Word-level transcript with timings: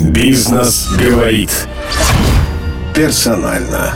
Бизнес 0.00 0.88
говорит. 0.98 1.50
Персонально. 2.94 3.94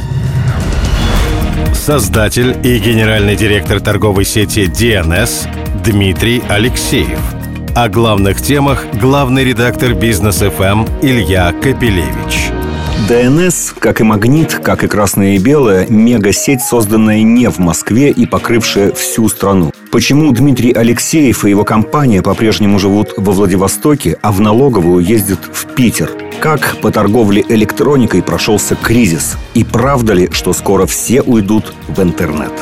Создатель 1.74 2.56
и 2.62 2.78
генеральный 2.78 3.34
директор 3.34 3.80
торговой 3.80 4.24
сети 4.24 4.66
DNS 4.66 5.48
Дмитрий 5.84 6.42
Алексеев. 6.48 7.20
О 7.74 7.88
главных 7.88 8.40
темах 8.40 8.84
главный 9.00 9.44
редактор 9.44 9.94
Бизнес 9.94 10.36
ФМ 10.36 10.86
Илья 11.02 11.52
Капелевич. 11.52 12.50
ДНС, 13.08 13.74
как 13.78 14.00
и 14.00 14.04
Магнит, 14.04 14.54
как 14.54 14.84
и 14.84 14.88
Красное 14.88 15.34
и 15.34 15.38
Белое, 15.38 15.86
мега-сеть, 15.88 16.62
созданная 16.62 17.22
не 17.22 17.48
в 17.48 17.58
Москве 17.58 18.10
и 18.10 18.26
покрывшая 18.26 18.92
всю 18.92 19.28
страну. 19.28 19.72
Почему 19.90 20.32
Дмитрий 20.32 20.72
Алексеев 20.72 21.46
и 21.46 21.50
его 21.50 21.64
компания 21.64 22.20
по-прежнему 22.20 22.78
живут 22.78 23.14
во 23.16 23.32
Владивостоке, 23.32 24.18
а 24.20 24.32
в 24.32 24.40
налоговую 24.40 25.02
ездят 25.02 25.40
в 25.50 25.66
Питер? 25.74 26.10
Как 26.40 26.76
по 26.82 26.92
торговле 26.92 27.42
электроникой 27.48 28.22
прошелся 28.22 28.76
кризис? 28.76 29.38
И 29.54 29.64
правда 29.64 30.12
ли, 30.12 30.28
что 30.30 30.52
скоро 30.52 30.84
все 30.84 31.22
уйдут 31.22 31.72
в 31.88 32.02
интернет? 32.02 32.52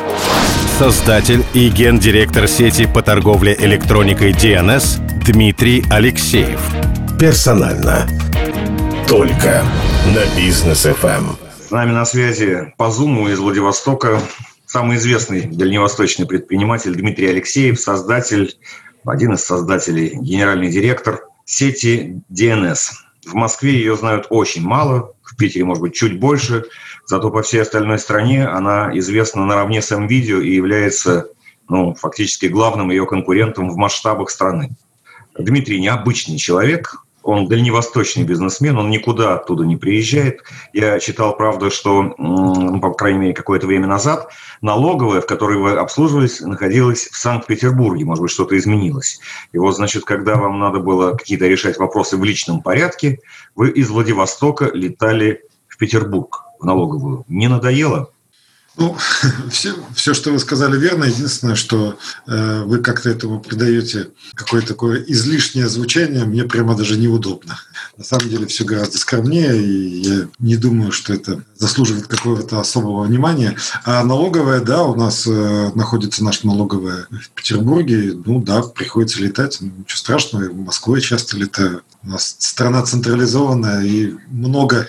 Создатель 0.78 1.42
и 1.52 1.68
гендиректор 1.68 2.46
сети 2.46 2.86
по 2.86 3.02
торговле 3.02 3.56
электроникой 3.58 4.30
DNS 4.30 5.24
Дмитрий 5.24 5.84
Алексеев. 5.90 6.60
Персонально. 7.18 8.06
Только 9.08 9.64
на 10.14 10.40
бизнес 10.40 10.86
FM. 10.86 11.36
С 11.66 11.72
нами 11.72 11.90
на 11.90 12.04
связи 12.04 12.72
по 12.76 12.90
Зуму 12.90 13.28
из 13.28 13.40
Владивостока 13.40 14.20
самый 14.76 14.98
известный 14.98 15.46
дальневосточный 15.46 16.26
предприниматель 16.26 16.94
Дмитрий 16.94 17.28
Алексеев, 17.28 17.80
создатель, 17.80 18.58
один 19.06 19.32
из 19.32 19.42
создателей, 19.42 20.10
генеральный 20.20 20.68
директор 20.70 21.22
сети 21.46 22.20
DNS. 22.30 22.90
В 23.24 23.32
Москве 23.32 23.72
ее 23.72 23.96
знают 23.96 24.26
очень 24.28 24.60
мало, 24.60 25.14
в 25.22 25.34
Питере, 25.34 25.64
может 25.64 25.80
быть, 25.80 25.94
чуть 25.94 26.20
больше, 26.20 26.66
зато 27.06 27.30
по 27.30 27.40
всей 27.40 27.62
остальной 27.62 27.98
стране 27.98 28.46
она 28.46 28.90
известна 28.98 29.46
наравне 29.46 29.80
с 29.80 29.96
МВидео 29.96 30.42
и 30.42 30.54
является 30.54 31.28
ну, 31.70 31.94
фактически 31.94 32.44
главным 32.44 32.90
ее 32.90 33.06
конкурентом 33.06 33.70
в 33.70 33.76
масштабах 33.76 34.28
страны. 34.28 34.76
Дмитрий 35.38 35.80
необычный 35.80 36.36
человек, 36.36 36.96
он 37.26 37.48
дальневосточный 37.48 38.22
бизнесмен, 38.22 38.78
он 38.78 38.88
никуда 38.88 39.34
оттуда 39.34 39.64
не 39.64 39.76
приезжает. 39.76 40.42
Я 40.72 41.00
читал, 41.00 41.36
правда, 41.36 41.70
что, 41.70 42.14
ну, 42.18 42.80
по 42.80 42.92
крайней 42.92 43.18
мере, 43.18 43.34
какое-то 43.34 43.66
время 43.66 43.88
назад 43.88 44.30
налоговая, 44.62 45.20
в 45.20 45.26
которой 45.26 45.58
вы 45.58 45.72
обслуживались, 45.72 46.40
находилась 46.40 47.08
в 47.08 47.16
Санкт-Петербурге. 47.16 48.04
Может 48.04 48.22
быть, 48.22 48.30
что-то 48.30 48.56
изменилось. 48.56 49.20
И 49.52 49.58
вот, 49.58 49.74
значит, 49.74 50.04
когда 50.04 50.36
вам 50.36 50.60
надо 50.60 50.78
было 50.78 51.12
какие-то 51.12 51.46
решать 51.46 51.78
вопросы 51.78 52.16
в 52.16 52.24
личном 52.24 52.62
порядке, 52.62 53.18
вы 53.56 53.70
из 53.70 53.90
Владивостока 53.90 54.70
летали 54.72 55.42
в 55.66 55.78
Петербург, 55.78 56.44
в 56.60 56.64
налоговую. 56.64 57.24
Не 57.28 57.48
надоело? 57.48 58.10
Ну, 58.76 58.96
все, 59.50 59.74
все, 59.94 60.12
что 60.12 60.30
вы 60.32 60.38
сказали, 60.38 60.78
верно. 60.78 61.04
Единственное, 61.04 61.54
что 61.54 61.98
э, 62.26 62.62
вы 62.64 62.78
как-то 62.78 63.08
этому 63.08 63.40
придаете 63.40 64.08
какое-то 64.34 64.68
такое 64.68 65.02
излишнее 65.02 65.68
звучание, 65.68 66.24
мне 66.24 66.44
прямо 66.44 66.76
даже 66.76 66.98
неудобно. 66.98 67.58
На 67.96 68.04
самом 68.04 68.28
деле 68.28 68.46
все 68.46 68.64
гораздо 68.64 68.98
скромнее, 68.98 69.56
и 69.56 70.02
я 70.02 70.28
не 70.38 70.56
думаю, 70.56 70.92
что 70.92 71.14
это 71.14 71.42
заслуживает 71.56 72.06
какого-то 72.06 72.60
особого 72.60 73.04
внимания. 73.04 73.56
А 73.84 74.04
налоговая, 74.04 74.60
да, 74.60 74.82
у 74.82 74.94
нас 74.94 75.26
э, 75.26 75.70
находится 75.74 76.22
наша 76.22 76.46
налоговая 76.46 77.06
в 77.10 77.30
Петербурге. 77.30 78.14
Ну 78.26 78.42
да, 78.42 78.62
приходится 78.62 79.22
летать. 79.22 79.56
Ну, 79.60 79.68
ничего 79.68 79.96
страшного, 79.96 80.44
я 80.44 80.50
в 80.50 80.56
Москве 80.56 81.00
часто 81.00 81.38
летаю. 81.38 81.82
У 82.02 82.08
нас 82.08 82.36
страна 82.38 82.82
централизованная, 82.82 83.82
и 83.84 84.14
много 84.28 84.88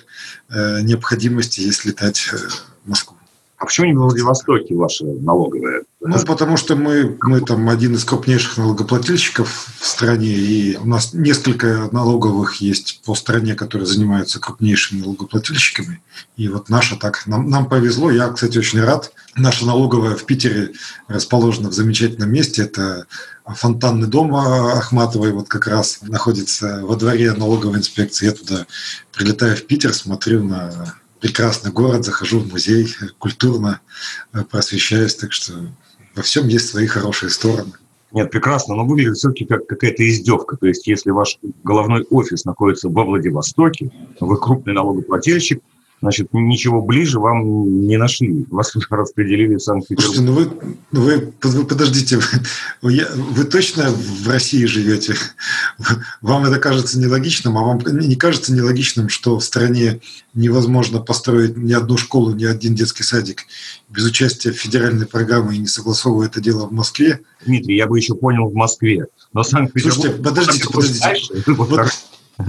э, 0.49 0.81
необходимости 0.81 1.61
есть 1.61 1.85
летать 1.85 2.29
э, 2.33 2.37
в 2.83 2.89
Москву. 2.89 3.16
А 3.57 3.65
почему 3.65 3.87
не 3.87 3.93
в 3.93 3.97
Владивостоке 3.97 4.75
ваша 4.75 5.03
налоговая? 5.03 5.83
Ну, 5.99 6.15
потому 6.25 6.57
что 6.57 6.75
мы, 6.75 7.17
мы 7.23 7.41
там 7.41 7.67
один 7.69 7.95
из 7.95 8.05
крупнейших 8.05 8.57
налогоплательщиков 8.57 9.67
в 9.79 9.85
стране, 9.85 10.29
и 10.29 10.77
у 10.77 10.85
нас 10.85 11.11
несколько 11.13 11.89
налоговых 11.91 12.57
есть 12.61 13.01
по 13.03 13.15
стране, 13.15 13.55
которые 13.55 13.87
занимаются 13.87 14.39
крупнейшими 14.39 15.01
налогоплательщиками. 15.01 16.01
И 16.35 16.49
вот 16.49 16.69
наша 16.69 16.97
так, 16.97 17.25
нам, 17.25 17.49
нам 17.49 17.67
повезло, 17.67 18.11
я, 18.11 18.29
кстати, 18.29 18.59
очень 18.59 18.79
рад. 18.79 19.11
Наша 19.35 19.65
налоговая 19.65 20.15
в 20.15 20.23
Питере 20.25 20.73
расположена 21.07 21.69
в 21.69 21.73
замечательном 21.73 22.31
месте, 22.31 22.61
это 22.61 23.07
фонтанный 23.43 24.07
дом 24.07 24.35
Ахматовой 24.35 25.31
вот 25.31 25.47
как 25.47 25.65
раз 25.65 25.99
находится 26.03 26.81
во 26.83 26.95
дворе 26.95 27.33
налоговой 27.33 27.79
инспекции. 27.79 28.27
Я 28.27 28.33
туда 28.33 28.67
прилетаю 29.11 29.57
в 29.57 29.63
Питер, 29.65 29.95
смотрю 29.95 30.43
на 30.43 30.93
прекрасный 31.19 31.71
город, 31.71 32.05
захожу 32.05 32.39
в 32.39 32.51
музей, 32.51 32.87
культурно 33.17 33.81
э, 34.33 34.43
просвещаюсь, 34.43 35.15
так 35.15 35.31
что 35.31 35.53
во 36.15 36.21
всем 36.21 36.47
есть 36.47 36.69
свои 36.69 36.87
хорошие 36.87 37.29
стороны. 37.29 37.73
Нет, 38.11 38.31
прекрасно, 38.31 38.75
но 38.75 38.85
выглядит 38.85 39.17
все-таки 39.17 39.45
как 39.45 39.67
какая-то 39.67 40.07
издевка. 40.07 40.55
То 40.55 40.67
есть, 40.67 40.87
если 40.87 41.11
ваш 41.11 41.37
головной 41.63 42.05
офис 42.09 42.45
находится 42.45 42.89
во 42.89 43.03
Владивостоке, 43.03 43.91
вы 44.19 44.37
крупный 44.39 44.73
налогоплательщик, 44.73 45.61
Значит, 45.99 46.29
ничего 46.31 46.81
ближе 46.81 47.19
вам 47.19 47.87
не 47.87 47.97
нашли. 47.97 48.45
Вас 48.51 48.73
распределили 48.89 49.55
в 49.55 49.59
Санкт-Петербург. 49.59 50.19
ну 50.21 50.33
вы, 50.33 50.51
вы, 50.91 51.33
вы 51.41 51.65
подождите, 51.65 52.19
вы, 52.81 53.03
вы 53.15 53.43
точно 53.45 53.89
в 53.89 54.27
России 54.27 54.65
живете? 54.65 55.15
Вам 56.21 56.45
это 56.45 56.59
кажется 56.59 56.99
нелогичным, 56.99 57.57
а 57.57 57.63
вам 57.63 57.79
не 57.79 58.15
кажется 58.15 58.53
нелогичным, 58.53 59.09
что 59.09 59.39
в 59.39 59.43
стране 59.43 59.99
невозможно 60.35 60.99
построить 60.99 61.57
ни 61.57 61.73
одну 61.73 61.97
школу, 61.97 62.33
ни 62.33 62.45
один 62.45 62.75
детский 62.75 63.03
садик 63.03 63.45
без 63.89 64.05
участия 64.05 64.51
федеральной 64.51 65.07
программе 65.07 65.55
и 65.55 65.59
не 65.59 65.67
согласовывая 65.67 66.27
это 66.27 66.39
дело 66.39 66.67
в 66.67 66.71
Москве? 66.71 67.21
Дмитрий, 67.43 67.75
я 67.75 67.87
бы 67.87 67.97
еще 67.97 68.13
понял 68.13 68.49
в 68.49 68.53
Москве. 68.53 69.07
Но 69.33 69.43
Санкт-Петербург... 69.43 69.95
Слушайте, 69.95 70.23
подождите, 70.23 70.69
подождите. 70.71 71.43
Вот, 71.53 71.91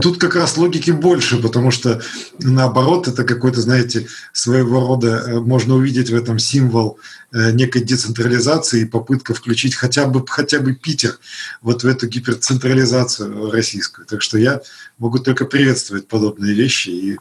Тут 0.03 0.19
как 0.19 0.37
раз 0.37 0.59
логики 0.59 0.91
больше, 0.91 1.41
потому 1.41 1.71
что 1.71 2.03
наоборот, 2.39 3.09
это 3.09 3.25
какой-то, 3.25 3.63
знаете, 3.63 4.07
своего 4.33 4.81
рода, 4.81 5.25
э, 5.27 5.41
можно 5.41 5.75
увидеть 5.75 6.11
в 6.11 6.15
этом 6.15 6.39
символ 6.39 6.99
э, 7.33 7.53
некой 7.53 7.83
децентрализации 7.83 8.83
и 8.83 8.85
попытка 8.85 9.33
включить 9.33 9.75
хотя 9.75 10.07
бы, 10.07 10.23
хотя 10.27 10.61
бы 10.61 10.75
Питер 10.75 11.19
вот 11.63 11.85
в 11.85 11.87
эту 11.87 12.07
гиперцентрализацию 12.07 13.51
российскую. 13.51 14.07
Так 14.07 14.21
что 14.21 14.37
я 14.37 14.61
могу 14.99 15.19
только 15.21 15.47
приветствовать 15.47 16.07
подобные 16.07 16.53
вещи. 16.53 16.91
И... 16.91 17.19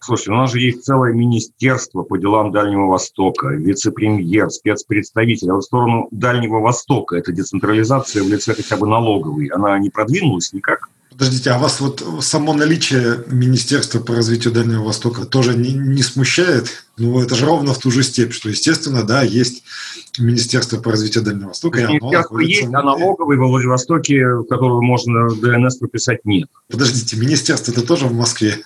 Слушайте, 0.00 0.32
у 0.32 0.34
нас 0.34 0.50
же 0.50 0.60
есть 0.60 0.84
целое 0.84 1.12
министерство 1.12 2.02
по 2.02 2.18
делам 2.18 2.50
Дальнего 2.50 2.86
Востока, 2.86 3.48
вице-премьер, 3.48 4.50
спецпредставитель. 4.50 5.50
А 5.50 5.54
в 5.54 5.62
сторону 5.62 6.08
Дальнего 6.10 6.58
Востока 6.58 7.16
эта 7.16 7.30
децентрализация 7.30 8.24
в 8.24 8.28
лице 8.28 8.54
хотя 8.54 8.76
бы 8.76 8.88
налоговой, 8.88 9.46
она 9.46 9.78
не 9.78 9.90
продвинулась 9.90 10.52
никак? 10.52 10.88
Подождите, 11.18 11.50
а 11.50 11.58
вас 11.58 11.80
вот 11.80 12.04
само 12.20 12.54
наличие 12.54 13.24
Министерства 13.26 13.98
по 13.98 14.14
развитию 14.14 14.52
Дальнего 14.52 14.84
Востока 14.84 15.24
тоже 15.24 15.56
не, 15.56 15.72
не 15.72 16.04
смущает? 16.04 16.84
Ну, 16.96 17.20
это 17.20 17.34
же 17.34 17.44
ровно 17.44 17.74
в 17.74 17.78
ту 17.78 17.90
же 17.90 18.04
степь, 18.04 18.32
что, 18.32 18.48
естественно, 18.48 19.02
да, 19.02 19.22
есть 19.22 19.64
Министерство 20.16 20.80
по 20.80 20.92
развитию 20.92 21.24
Дальнего 21.24 21.48
Востока. 21.48 21.84
Министерство 21.88 22.38
есть, 22.38 22.68
а 22.72 22.82
налоговый 22.82 23.36
во 23.36 23.48
Владивостоке, 23.48 24.24
в 24.26 24.44
которую 24.44 24.82
можно 24.82 25.28
ДНС 25.34 25.78
прописать, 25.78 26.24
нет. 26.24 26.48
Подождите, 26.70 27.16
министерство 27.16 27.72
это 27.72 27.82
тоже 27.84 28.06
в 28.06 28.14
Москве? 28.14 28.58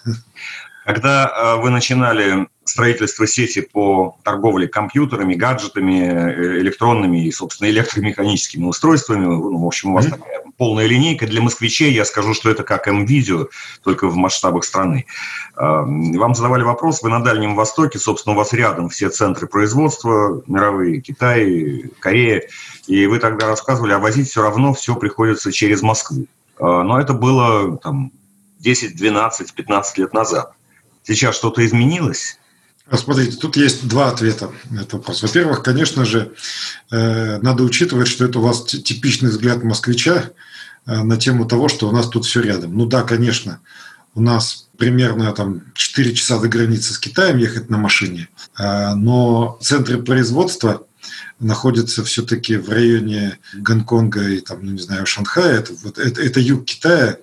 Когда 0.85 1.27
а, 1.27 1.57
вы 1.57 1.71
начинали 1.71 2.49
строительство 2.65 3.27
сети 3.27 3.61
по 3.61 4.17
торговле 4.23 4.69
компьютерами, 4.69 5.35
гаджетами, 5.35 6.01
э, 6.01 6.61
электронными 6.61 7.27
и, 7.27 7.33
собственно, 7.33 7.69
электромеханическими 7.69 8.65
устройствами, 8.65 9.25
ну, 9.25 9.59
в 9.59 9.67
общем, 9.67 9.91
у 9.91 9.95
вас 9.95 10.07
mm-hmm. 10.07 10.11
такая 10.11 10.43
полная 10.57 10.87
линейка. 10.87 11.27
Для 11.27 11.41
москвичей 11.41 11.93
я 11.93 12.05
скажу, 12.05 12.35
что 12.35 12.51
это 12.51 12.63
как 12.63 12.87
М-видео, 12.87 13.49
только 13.83 14.09
в 14.09 14.17
масштабах 14.17 14.65
страны. 14.65 15.07
А, 15.57 15.83
вам 15.83 16.35
задавали 16.35 16.63
вопрос, 16.63 17.03
вы 17.03 17.11
на 17.11 17.23
Дальнем 17.23 17.57
Востоке, 17.57 17.99
собственно, 17.99 18.35
у 18.35 18.39
вас 18.39 18.53
рядом 18.53 18.89
все 18.89 19.09
центры 19.09 19.47
производства 19.47 20.43
мировые, 20.47 21.01
Китай, 21.01 21.91
Корея, 22.01 22.43
и 22.87 23.07
вы 23.07 23.19
тогда 23.19 23.47
рассказывали, 23.47 23.93
а 23.93 23.99
возить 23.99 24.29
все 24.29 24.43
равно 24.43 24.73
все 24.75 24.95
приходится 24.97 25.53
через 25.53 25.83
Москву. 25.83 26.27
Но 26.59 27.01
это 27.01 27.13
было 27.13 27.77
там, 27.79 28.13
10, 28.61 28.97
12, 28.97 29.55
15 29.55 29.99
лет 29.99 30.13
назад. 30.13 30.53
Сейчас 31.05 31.37
что-то 31.37 31.65
изменилось? 31.65 32.39
А 32.89 32.97
смотрите, 32.97 33.37
тут 33.37 33.57
есть 33.57 33.89
два 33.89 34.09
ответа 34.09 34.51
на 34.71 34.81
этот 34.81 34.95
вопрос. 34.95 35.23
Во-первых, 35.23 35.63
конечно 35.63 36.05
же, 36.05 36.33
э, 36.91 37.39
надо 37.39 37.63
учитывать, 37.63 38.09
что 38.09 38.25
это 38.25 38.39
у 38.39 38.43
вас 38.43 38.65
типичный 38.65 39.31
взгляд 39.31 39.63
москвича 39.63 40.31
э, 40.87 41.03
на 41.03 41.17
тему 41.17 41.47
того, 41.47 41.69
что 41.69 41.89
у 41.89 41.93
нас 41.93 42.09
тут 42.09 42.27
все 42.27 42.41
рядом. 42.41 42.77
Ну 42.77 42.87
да, 42.87 43.03
конечно, 43.03 43.61
у 44.15 44.21
нас 44.21 44.69
примерно 44.77 45.33
там 45.33 45.63
4 45.75 46.15
часа 46.15 46.39
до 46.39 46.49
границы 46.49 46.93
с 46.93 46.99
Китаем 46.99 47.39
ехать 47.39 47.71
на 47.71 47.79
машине, 47.79 48.29
э, 48.59 48.95
но 48.95 49.59
центры 49.63 50.03
производства 50.03 50.85
находится 51.39 52.05
все-таки 52.05 52.57
в 52.57 52.69
районе 52.69 53.39
Гонконга 53.55 54.29
и 54.29 54.41
там, 54.41 54.59
ну, 54.63 54.73
не 54.73 54.81
знаю, 54.81 55.07
Шанхая, 55.07 55.59
это, 55.59 55.73
вот, 55.83 55.99
это, 55.99 56.23
это 56.23 56.41
юг 56.41 56.65
Китая, 56.65 57.19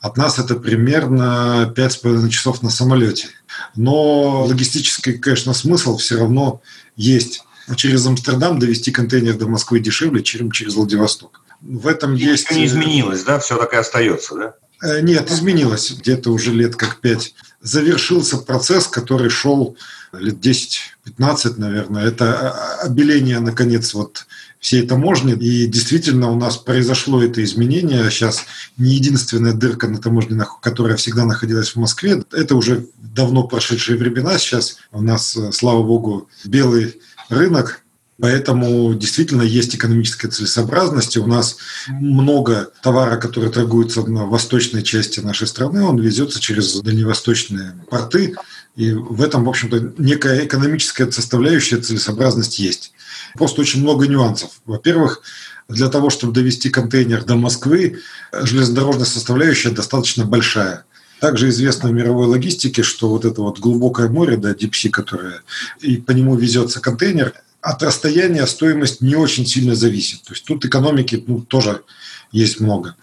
от 0.00 0.16
нас 0.16 0.38
это 0.38 0.56
примерно 0.56 1.72
5,5 1.74 2.28
часов 2.28 2.62
на 2.62 2.70
самолете. 2.70 3.28
Но 3.74 4.44
логистический, 4.44 5.18
конечно, 5.18 5.54
смысл 5.54 5.96
все 5.96 6.18
равно 6.18 6.60
есть. 6.96 7.42
Через 7.76 8.06
Амстердам 8.06 8.58
довести 8.58 8.92
контейнер 8.92 9.34
до 9.34 9.48
Москвы 9.48 9.80
дешевле, 9.80 10.22
чем 10.22 10.50
через 10.50 10.74
Владивосток. 10.74 11.40
В 11.62 11.86
этом 11.86 12.14
и 12.14 12.18
есть... 12.18 12.50
Не 12.50 12.66
изменилось, 12.66 13.22
да? 13.22 13.38
Все 13.38 13.56
так 13.56 13.72
и 13.72 13.76
остается, 13.76 14.34
да? 14.34 14.54
Э, 14.84 15.00
нет, 15.00 15.30
изменилось. 15.30 15.92
Где-то 15.92 16.30
уже 16.30 16.52
лет 16.52 16.76
как 16.76 17.00
пять. 17.00 17.34
Завершился 17.62 18.36
процесс, 18.36 18.86
который 18.86 19.30
шел 19.30 19.76
лет 20.12 20.36
10-15, 20.36 21.54
наверное. 21.56 22.06
Это 22.06 22.50
обеление, 22.80 23.40
наконец, 23.40 23.94
вот 23.94 24.26
всей 24.60 24.86
таможни. 24.86 25.32
И 25.32 25.66
действительно 25.66 26.30
у 26.30 26.36
нас 26.36 26.58
произошло 26.58 27.22
это 27.22 27.42
изменение. 27.42 28.10
Сейчас 28.10 28.44
не 28.76 28.94
единственная 28.94 29.54
дырка 29.54 29.88
на 29.88 29.98
таможне, 29.98 30.38
которая 30.60 30.96
всегда 30.96 31.24
находилась 31.24 31.70
в 31.70 31.76
Москве. 31.76 32.22
Это 32.32 32.54
уже 32.54 32.86
давно 32.98 33.44
прошедшие 33.44 33.96
времена. 33.96 34.36
Сейчас 34.38 34.76
у 34.92 35.00
нас, 35.00 35.34
э, 35.34 35.50
слава 35.52 35.82
богу, 35.82 36.28
белый 36.44 37.00
рынок, 37.30 37.83
Поэтому 38.20 38.94
действительно 38.94 39.42
есть 39.42 39.74
экономическая 39.74 40.28
целесообразность. 40.28 41.16
У 41.16 41.26
нас 41.26 41.56
много 41.88 42.70
товара, 42.82 43.16
который 43.16 43.50
торгуется 43.50 44.02
на 44.02 44.24
восточной 44.24 44.82
части 44.82 45.20
нашей 45.20 45.48
страны, 45.48 45.82
он 45.82 45.98
везется 45.98 46.40
через 46.40 46.80
дальневосточные 46.80 47.74
порты. 47.90 48.36
И 48.76 48.92
в 48.92 49.22
этом, 49.22 49.44
в 49.44 49.48
общем-то, 49.48 49.94
некая 49.98 50.44
экономическая 50.44 51.10
составляющая 51.10 51.78
целесообразность 51.78 52.58
есть. 52.58 52.92
Просто 53.34 53.60
очень 53.62 53.82
много 53.82 54.06
нюансов. 54.06 54.50
Во-первых, 54.64 55.22
для 55.68 55.88
того, 55.88 56.10
чтобы 56.10 56.32
довести 56.32 56.70
контейнер 56.70 57.24
до 57.24 57.36
Москвы, 57.36 58.00
железнодорожная 58.32 59.06
составляющая 59.06 59.70
достаточно 59.70 60.24
большая. 60.24 60.84
Также 61.20 61.48
известно 61.48 61.88
в 61.88 61.92
мировой 61.92 62.26
логистике, 62.26 62.82
что 62.82 63.08
вот 63.08 63.24
это 63.24 63.40
вот 63.40 63.58
глубокое 63.58 64.08
море, 64.08 64.36
да, 64.36 64.54
дипси, 64.54 64.90
которое, 64.90 65.42
и 65.80 65.96
по 65.96 66.10
нему 66.10 66.36
везется 66.36 66.80
контейнер, 66.80 67.32
от 67.64 67.82
расстояния 67.82 68.46
стоимость 68.46 69.00
не 69.00 69.16
очень 69.16 69.46
сильно 69.46 69.74
зависит. 69.74 70.22
То 70.22 70.34
есть 70.34 70.44
тут 70.44 70.66
экономики 70.66 71.24
ну, 71.26 71.40
тоже 71.40 71.82
есть 72.30 72.60
много. 72.60 72.94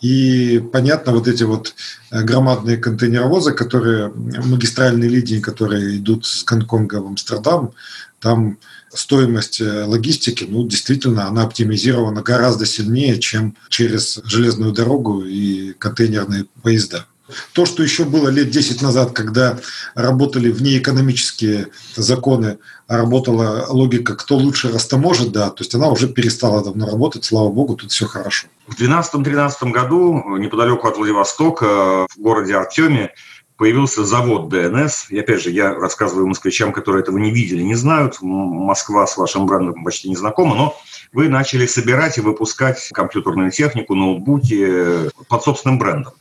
И 0.00 0.60
понятно, 0.72 1.12
вот 1.12 1.28
эти 1.28 1.44
вот 1.44 1.74
э, 2.10 2.22
громадные 2.22 2.78
контейнеровозы, 2.78 3.52
которые, 3.52 4.08
магистральные 4.08 5.08
линии, 5.08 5.38
которые 5.38 5.98
идут 5.98 6.26
с 6.26 6.42
Гонконга 6.42 6.96
в 6.96 7.06
Амстердам, 7.06 7.74
там 8.18 8.58
стоимость 8.92 9.60
э, 9.60 9.84
логистики, 9.84 10.44
ну, 10.48 10.66
действительно, 10.66 11.28
она 11.28 11.44
оптимизирована 11.44 12.22
гораздо 12.22 12.66
сильнее, 12.66 13.20
чем 13.20 13.56
через 13.68 14.18
железную 14.24 14.72
дорогу 14.72 15.22
и 15.24 15.74
контейнерные 15.74 16.46
поезда. 16.62 17.06
То, 17.52 17.66
что 17.66 17.82
еще 17.82 18.04
было 18.04 18.28
лет 18.28 18.50
10 18.50 18.82
назад, 18.82 19.12
когда 19.12 19.58
работали 19.94 20.50
внеэкономические 20.50 21.68
законы, 21.96 22.58
работала 22.86 23.66
логика 23.68 24.16
«кто 24.16 24.36
лучше 24.36 24.72
растаможит», 24.72 25.32
да, 25.32 25.50
то 25.50 25.62
есть 25.62 25.74
она 25.74 25.88
уже 25.88 26.08
перестала 26.08 26.64
давно 26.64 26.86
работать, 26.86 27.24
слава 27.24 27.50
богу, 27.50 27.76
тут 27.76 27.92
все 27.92 28.06
хорошо. 28.06 28.48
В 28.66 28.80
2012-2013 28.80 29.70
году 29.70 30.36
неподалеку 30.38 30.88
от 30.88 30.96
Владивостока, 30.96 32.06
в 32.08 32.18
городе 32.18 32.54
Артеме, 32.54 33.12
появился 33.58 34.04
завод 34.04 34.48
ДНС. 34.48 35.10
И 35.10 35.18
опять 35.18 35.42
же, 35.42 35.50
я 35.50 35.74
рассказываю 35.74 36.28
москвичам, 36.28 36.72
которые 36.72 37.02
этого 37.02 37.18
не 37.18 37.32
видели, 37.32 37.60
не 37.62 37.74
знают. 37.74 38.18
Москва 38.22 39.06
с 39.06 39.16
вашим 39.16 39.46
брендом 39.46 39.84
почти 39.84 40.08
не 40.08 40.16
знакома, 40.16 40.54
но 40.54 40.76
вы 41.12 41.28
начали 41.28 41.66
собирать 41.66 42.18
и 42.18 42.20
выпускать 42.20 42.88
компьютерную 42.92 43.50
технику, 43.50 43.94
ноутбуки 43.94 45.10
под 45.28 45.42
собственным 45.42 45.78
брендом 45.78 46.14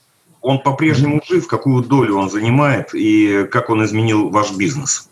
он 0.47 0.59
по-прежнему 0.59 1.21
жив, 1.27 1.45
какую 1.45 1.83
долю 1.83 2.15
он 2.15 2.29
занимает 2.29 2.95
и 2.95 3.45
как 3.51 3.69
он 3.69 3.83
изменил 3.83 4.29
ваш 4.29 4.53
бизнес? 4.53 5.09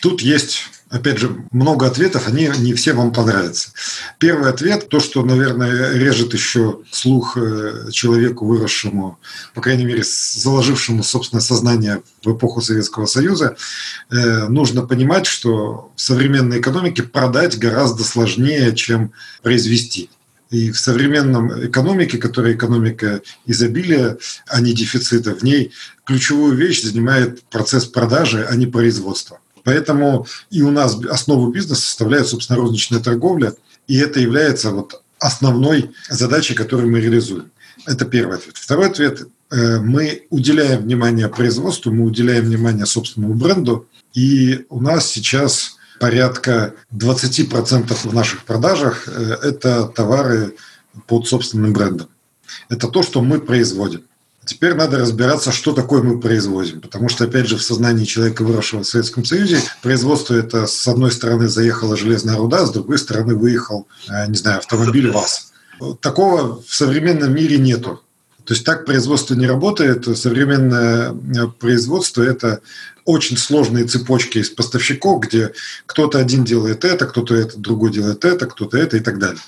Тут 0.00 0.20
есть 0.22 0.68
опять 0.92 1.18
же, 1.18 1.46
много 1.52 1.86
ответов, 1.86 2.28
они 2.28 2.50
не 2.58 2.74
все 2.74 2.92
вам 2.92 3.12
понравятся. 3.12 3.70
Первый 4.18 4.50
ответ, 4.50 4.88
то, 4.88 5.00
что, 5.00 5.24
наверное, 5.24 5.94
режет 5.94 6.34
еще 6.34 6.80
слух 6.90 7.38
э, 7.38 7.90
человеку, 7.90 8.44
выросшему, 8.44 9.18
по 9.54 9.62
крайней 9.62 9.86
мере, 9.86 10.02
заложившему 10.04 11.02
собственное 11.02 11.40
сознание 11.40 12.02
в 12.22 12.36
эпоху 12.36 12.60
Советского 12.60 13.06
Союза, 13.06 13.56
э, 14.10 14.48
нужно 14.48 14.82
понимать, 14.82 15.26
что 15.26 15.92
в 15.96 16.00
современной 16.00 16.60
экономике 16.60 17.04
продать 17.04 17.58
гораздо 17.58 18.04
сложнее, 18.04 18.74
чем 18.76 19.12
произвести. 19.42 20.10
И 20.52 20.70
в 20.70 20.78
современном 20.78 21.66
экономике, 21.66 22.18
которая 22.18 22.52
экономика 22.52 23.22
изобилия, 23.46 24.18
а 24.46 24.60
не 24.60 24.74
дефицита, 24.74 25.34
в 25.34 25.42
ней 25.42 25.72
ключевую 26.04 26.54
вещь 26.54 26.82
занимает 26.82 27.42
процесс 27.44 27.86
продажи, 27.86 28.46
а 28.48 28.54
не 28.54 28.66
производства. 28.66 29.40
Поэтому 29.64 30.26
и 30.50 30.60
у 30.60 30.70
нас 30.70 31.02
основу 31.06 31.50
бизнеса 31.50 31.80
составляет, 31.80 32.26
собственно, 32.26 32.58
розничная 32.58 33.00
торговля, 33.00 33.54
и 33.88 33.96
это 33.96 34.20
является 34.20 34.72
вот 34.72 35.02
основной 35.18 35.92
задачей, 36.10 36.52
которую 36.52 36.90
мы 36.90 37.00
реализуем. 37.00 37.50
Это 37.86 38.04
первый 38.04 38.36
ответ. 38.36 38.58
Второй 38.58 38.88
ответ. 38.88 39.26
Э, 39.50 39.78
мы 39.78 40.26
уделяем 40.28 40.82
внимание 40.82 41.28
производству, 41.28 41.90
мы 41.92 42.04
уделяем 42.04 42.44
внимание 42.44 42.84
собственному 42.84 43.32
бренду, 43.32 43.88
и 44.12 44.66
у 44.68 44.82
нас 44.82 45.06
сейчас 45.06 45.78
порядка 46.02 46.74
20% 46.92 48.08
в 48.08 48.12
наших 48.12 48.42
продажах 48.42 49.06
э,– 49.06 49.36
это 49.42 49.84
товары 49.84 50.56
под 51.06 51.28
собственным 51.28 51.72
брендом. 51.72 52.08
Это 52.68 52.88
то, 52.88 53.04
что 53.04 53.22
мы 53.22 53.40
производим. 53.40 54.02
Теперь 54.44 54.74
надо 54.74 54.98
разбираться, 54.98 55.52
что 55.52 55.72
такое 55.72 56.02
мы 56.02 56.18
производим. 56.18 56.80
Потому 56.80 57.08
что, 57.08 57.22
опять 57.22 57.46
же, 57.46 57.56
в 57.56 57.62
сознании 57.62 58.04
человека, 58.04 58.42
выросшего 58.42 58.82
в 58.82 58.86
Советском 58.88 59.24
Союзе, 59.24 59.60
производство 59.80 60.34
это, 60.34 60.66
с 60.66 60.88
одной 60.88 61.12
стороны, 61.12 61.46
заехала 61.46 61.96
железная 61.96 62.36
руда, 62.36 62.66
с 62.66 62.72
другой 62.72 62.98
стороны, 62.98 63.36
выехал, 63.36 63.86
э, 64.08 64.26
не 64.26 64.36
знаю, 64.36 64.58
автомобиль 64.58 65.08
ВАЗ. 65.08 65.52
Такого 66.00 66.60
в 66.66 66.74
современном 66.74 67.32
мире 67.32 67.58
нету. 67.58 68.02
То 68.44 68.54
есть 68.54 68.64
так 68.64 68.84
производство 68.84 69.34
не 69.34 69.46
работает. 69.46 70.04
Современное 70.16 71.12
э, 71.12 71.46
производство– 71.58 72.22
это 72.24 72.60
очень 73.04 73.36
сложные 73.36 73.84
цепочки 73.84 74.38
из 74.38 74.50
поставщиков, 74.50 75.22
где 75.22 75.52
кто-то 75.86 76.18
один 76.18 76.44
делает 76.44 76.84
это, 76.84 77.06
кто-то 77.06 77.34
это, 77.34 77.58
другой 77.58 77.92
делает 77.92 78.24
это, 78.24 78.46
кто-то 78.46 78.76
это 78.78 78.96
и 78.96 79.00
так 79.00 79.18
далее. 79.18 79.40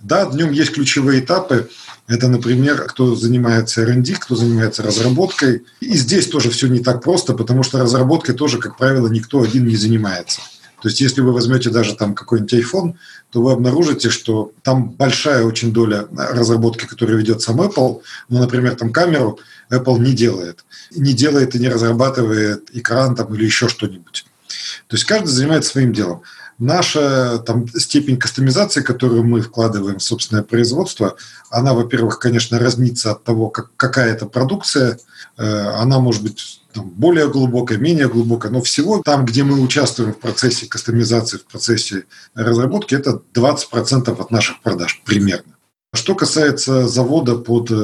Да, 0.00 0.26
в 0.26 0.36
нем 0.36 0.50
есть 0.52 0.72
ключевые 0.72 1.20
этапы. 1.20 1.68
Это, 2.08 2.28
например, 2.28 2.86
кто 2.88 3.14
занимается 3.14 3.82
R&D, 3.82 4.14
кто 4.14 4.34
занимается 4.34 4.82
разработкой. 4.82 5.64
И 5.80 5.96
здесь 5.96 6.26
тоже 6.26 6.50
все 6.50 6.66
не 6.66 6.80
так 6.80 7.02
просто, 7.02 7.34
потому 7.34 7.62
что 7.62 7.78
разработкой 7.78 8.34
тоже, 8.34 8.58
как 8.58 8.76
правило, 8.76 9.08
никто 9.08 9.42
один 9.42 9.66
не 9.66 9.76
занимается. 9.76 10.40
То 10.80 10.88
есть, 10.88 11.00
если 11.00 11.20
вы 11.20 11.32
возьмете 11.32 11.70
даже 11.70 11.94
там 11.94 12.14
какой-нибудь 12.14 12.54
iPhone, 12.54 12.94
то 13.30 13.42
вы 13.42 13.52
обнаружите, 13.52 14.10
что 14.10 14.52
там 14.62 14.90
большая 14.90 15.44
очень 15.44 15.72
доля 15.72 16.06
разработки, 16.10 16.86
которую 16.86 17.18
ведет 17.18 17.42
сам 17.42 17.60
Apple. 17.60 18.00
Ну, 18.28 18.38
например, 18.38 18.74
там 18.76 18.92
камеру 18.92 19.38
Apple 19.70 19.98
не 19.98 20.12
делает. 20.12 20.64
Не 20.90 21.12
делает 21.12 21.54
и 21.54 21.58
не 21.58 21.68
разрабатывает 21.68 22.70
экран 22.72 23.14
там 23.14 23.34
или 23.34 23.44
еще 23.44 23.68
что-нибудь. 23.68 24.24
То 24.88 24.96
есть 24.96 25.04
каждый 25.04 25.28
занимается 25.28 25.70
своим 25.70 25.92
делом. 25.92 26.22
Наша 26.60 27.38
там, 27.38 27.66
степень 27.68 28.18
кастомизации, 28.18 28.82
которую 28.82 29.24
мы 29.24 29.40
вкладываем 29.40 29.98
в 29.98 30.02
собственное 30.02 30.42
производство, 30.42 31.16
она, 31.48 31.72
во-первых, 31.72 32.18
конечно, 32.18 32.58
разнится 32.58 33.12
от 33.12 33.24
того, 33.24 33.48
как, 33.48 33.70
какая 33.76 34.12
это 34.12 34.26
продукция. 34.26 34.98
Э, 35.38 35.68
она 35.78 36.00
может 36.00 36.22
быть 36.22 36.60
там, 36.74 36.90
более 36.90 37.30
глубокая, 37.30 37.78
менее 37.78 38.10
глубокая, 38.10 38.52
но 38.52 38.60
всего 38.60 39.00
там, 39.02 39.24
где 39.24 39.42
мы 39.42 39.58
участвуем 39.58 40.12
в 40.12 40.18
процессе 40.18 40.66
кастомизации, 40.66 41.38
в 41.38 41.46
процессе 41.46 42.04
разработки, 42.34 42.94
это 42.94 43.22
20% 43.32 44.20
от 44.20 44.30
наших 44.30 44.60
продаж 44.60 45.00
примерно. 45.06 45.54
Что 45.92 46.14
касается 46.14 46.86
завода 46.86 47.36
под 47.36 47.70
э, 47.70 47.74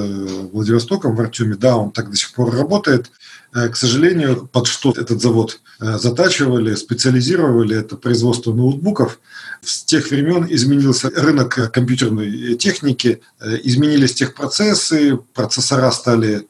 Владивостоком 0.52 1.16
в 1.16 1.21
Артеме, 1.21 1.56
да, 1.56 1.76
он 1.76 1.90
так 1.90 2.11
до 2.11 2.16
сих 2.16 2.35
пор 2.35 2.54
работает. 2.54 3.11
Э, 3.54 3.68
к 3.68 3.76
сожалению, 3.76 4.48
под 4.50 4.66
что 4.66 4.90
этот 4.90 5.20
завод 5.20 5.60
э, 5.80 5.98
затачивали, 5.98 6.74
специализировали, 6.74 7.76
это 7.76 7.96
производство 7.96 8.52
ноутбуков. 8.52 9.18
С 9.62 9.84
тех 9.84 10.10
времен 10.10 10.46
изменился 10.48 11.10
рынок 11.10 11.72
компьютерной 11.72 12.54
техники, 12.56 13.20
изменились 13.64 14.14
техпроцессы, 14.14 15.18
процессора 15.34 15.90
стали 15.90 16.46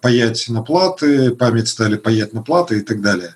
паять 0.00 0.48
на 0.48 0.62
платы, 0.62 1.30
память 1.32 1.68
стали 1.68 1.96
паять 1.96 2.32
на 2.32 2.42
платы 2.42 2.78
и 2.78 2.80
так 2.80 3.00
далее. 3.00 3.34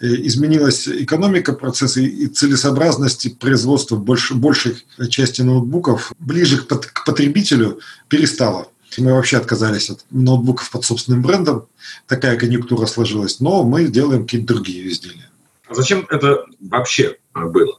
Э, 0.00 0.06
изменилась 0.06 0.88
экономика 0.88 1.52
процесса 1.52 2.00
и 2.00 2.26
целесообразность 2.26 3.38
производства 3.38 3.96
больш, 3.96 4.32
большей 4.32 4.76
части 5.08 5.42
ноутбуков 5.42 6.12
ближе 6.18 6.58
к 6.58 7.04
потребителю 7.04 7.80
перестала. 8.08 8.68
Мы 8.98 9.12
вообще 9.12 9.36
отказались 9.36 9.90
от 9.90 10.04
ноутбуков 10.10 10.70
под 10.70 10.84
собственным 10.84 11.22
брендом. 11.22 11.66
Такая 12.06 12.36
конъюнктура 12.36 12.86
сложилась. 12.86 13.40
Но 13.40 13.64
мы 13.64 13.86
делаем 13.86 14.22
какие-то 14.22 14.54
другие 14.54 14.88
изделия. 14.88 15.30
А 15.68 15.74
зачем 15.74 16.06
это 16.10 16.44
вообще 16.60 17.16
было? 17.34 17.78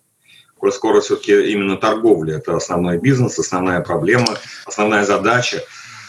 коль 0.66 0.72
скоро 0.72 1.00
все-таки 1.00 1.52
именно 1.52 1.78
торговля– 1.78 2.38
это 2.38 2.56
основной 2.56 2.98
бизнес, 2.98 3.38
основная 3.38 3.82
проблема, 3.82 4.38
основная 4.66 5.06
задача. 5.06 5.64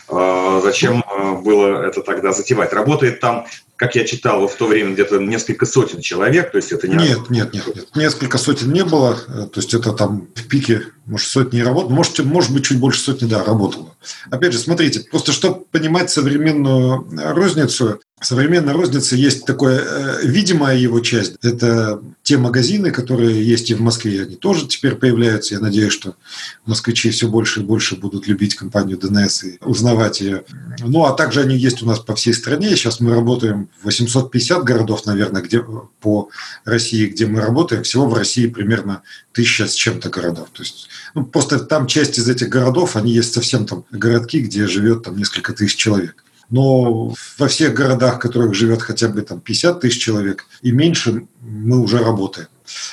А, 0.08 0.60
зачем 0.62 1.04
а, 1.06 1.34
было 1.34 1.84
это 1.84 2.00
тогда 2.00 2.32
затевать? 2.32 2.72
Работает 2.72 3.20
там 3.20 3.46
как 3.76 3.94
я 3.94 4.04
читал, 4.04 4.48
в 4.48 4.54
то 4.54 4.66
время 4.66 4.92
где-то 4.92 5.18
несколько 5.18 5.66
сотен 5.66 6.00
человек, 6.00 6.50
то 6.50 6.56
есть 6.56 6.72
это 6.72 6.88
не... 6.88 6.96
Нет, 6.96 7.30
нет, 7.30 7.52
нет, 7.52 7.66
нет, 7.74 7.96
несколько 7.96 8.38
сотен 8.38 8.72
не 8.72 8.84
было, 8.84 9.18
э, 9.28 9.46
то 9.52 9.60
есть 9.60 9.74
это 9.74 9.92
там 9.92 10.28
в 10.34 10.48
пике, 10.48 10.82
может, 11.04 11.28
сотни 11.28 11.60
работ, 11.60 11.90
может, 11.90 12.18
может 12.20 12.52
быть, 12.52 12.64
чуть 12.64 12.78
больше 12.78 13.00
сотни, 13.00 13.26
да, 13.26 13.44
работало. 13.44 13.94
Опять 14.30 14.52
же, 14.52 14.58
смотрите, 14.58 15.00
просто 15.00 15.32
чтобы 15.32 15.64
понимать 15.70 16.10
современную 16.10 17.06
розницу, 17.34 18.00
современная 18.20 18.72
розница 18.72 19.14
есть 19.14 19.44
такая 19.44 19.78
э, 19.78 20.26
видимая 20.26 20.76
его 20.76 21.00
часть. 21.00 21.34
Это 21.42 22.00
те 22.22 22.38
магазины, 22.38 22.90
которые 22.90 23.46
есть 23.46 23.70
и 23.70 23.74
в 23.74 23.80
Москве, 23.80 24.22
они 24.22 24.36
тоже 24.36 24.66
теперь 24.66 24.94
появляются. 24.94 25.54
Я 25.54 25.60
надеюсь, 25.60 25.92
что 25.92 26.16
москвичи 26.64 27.10
все 27.10 27.28
больше 27.28 27.60
и 27.60 27.62
больше 27.62 27.96
будут 27.96 28.26
любить 28.26 28.54
компанию 28.54 28.96
ДНС 28.96 29.44
и 29.44 29.58
узнавать 29.60 30.22
ее. 30.22 30.44
Ну, 30.80 31.04
а 31.04 31.12
также 31.12 31.42
они 31.42 31.56
есть 31.56 31.82
у 31.82 31.86
нас 31.86 31.98
по 31.98 32.14
всей 32.14 32.32
стране. 32.32 32.70
Сейчас 32.70 33.00
мы 33.00 33.14
работаем 33.14 33.68
850 33.82 34.64
городов, 34.64 35.04
наверное, 35.04 35.42
где, 35.42 35.62
по 36.00 36.30
России, 36.64 37.06
где 37.06 37.26
мы 37.26 37.42
работаем. 37.42 37.82
Всего 37.82 38.08
в 38.08 38.14
России 38.14 38.46
примерно 38.46 39.02
тысяча 39.32 39.66
с 39.66 39.74
чем-то 39.74 40.08
городов. 40.08 40.48
То 40.54 40.62
есть, 40.62 40.88
ну, 41.14 41.26
просто 41.26 41.58
там 41.58 41.86
часть 41.86 42.18
из 42.18 42.28
этих 42.30 42.48
городов, 42.48 42.96
они 42.96 43.12
есть 43.12 43.34
совсем 43.34 43.66
там 43.66 43.84
городки, 43.90 44.40
где 44.40 44.66
живет 44.66 45.02
там 45.02 45.18
несколько 45.18 45.52
тысяч 45.52 45.76
человек. 45.76 46.24
Но 46.50 47.14
во 47.38 47.48
всех 47.48 47.74
городах, 47.74 48.16
в 48.16 48.18
которых 48.20 48.54
живет 48.54 48.82
хотя 48.82 49.08
бы 49.08 49.22
там 49.22 49.40
50 49.40 49.80
тысяч 49.80 50.00
человек 50.00 50.46
и 50.62 50.70
меньше, 50.70 51.26
мы 51.40 51.80
уже 51.80 51.98
работаем. 51.98 52.48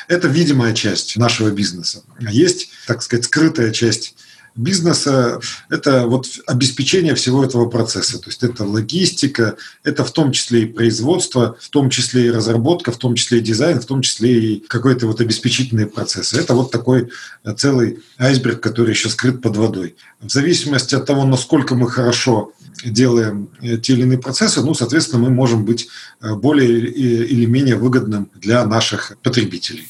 Это 0.07 0.27
видимая 0.27 0.73
часть 0.73 1.17
нашего 1.17 1.49
бизнеса. 1.49 2.03
Есть, 2.19 2.69
так 2.87 3.01
сказать, 3.01 3.25
скрытая 3.25 3.71
часть 3.71 4.15
бизнеса– 4.55 5.39
это 5.69 6.07
вот 6.07 6.27
обеспечение 6.47 7.15
всего 7.15 7.43
этого 7.43 7.69
процесса. 7.69 8.19
То 8.19 8.29
есть 8.29 8.43
это 8.43 8.63
логистика, 8.63 9.55
это 9.83 10.03
в 10.03 10.11
том 10.11 10.31
числе 10.31 10.63
и 10.63 10.65
производство, 10.65 11.57
в 11.59 11.69
том 11.69 11.89
числе 11.89 12.27
и 12.27 12.31
разработка, 12.31 12.91
в 12.91 12.97
том 12.97 13.15
числе 13.15 13.39
и 13.39 13.41
дизайн, 13.41 13.79
в 13.79 13.85
том 13.85 14.01
числе 14.01 14.31
и 14.39 14.59
какой-то 14.67 15.07
вот 15.07 15.21
обеспечительные 15.21 15.87
процессы. 15.87 16.39
Это 16.39 16.53
вот 16.53 16.71
такой 16.71 17.09
целый 17.57 17.99
айсберг, 18.17 18.59
который 18.61 18.91
еще 18.91 19.09
скрыт 19.09 19.41
под 19.41 19.57
водой. 19.57 19.95
В 20.21 20.29
зависимости 20.29 20.95
от 20.95 21.05
того, 21.05 21.25
насколько 21.25 21.75
мы 21.75 21.89
хорошо 21.89 22.53
делаем 22.85 23.49
э, 23.61 23.77
те 23.77 23.93
или 23.93 24.01
иные 24.01 24.17
процессы, 24.17 24.61
ну, 24.61 24.73
соответственно, 24.73 25.23
мы 25.23 25.29
можем 25.29 25.63
быть 25.63 25.87
э, 26.21 26.33
более 26.33 26.79
или 26.79 27.45
менее 27.45 27.75
выгодным 27.75 28.29
для 28.35 28.65
наших 28.65 29.17
потребителей. 29.21 29.87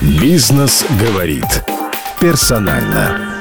Бизнес 0.00 0.84
говорит 1.00 1.44
персонально. 2.20 3.33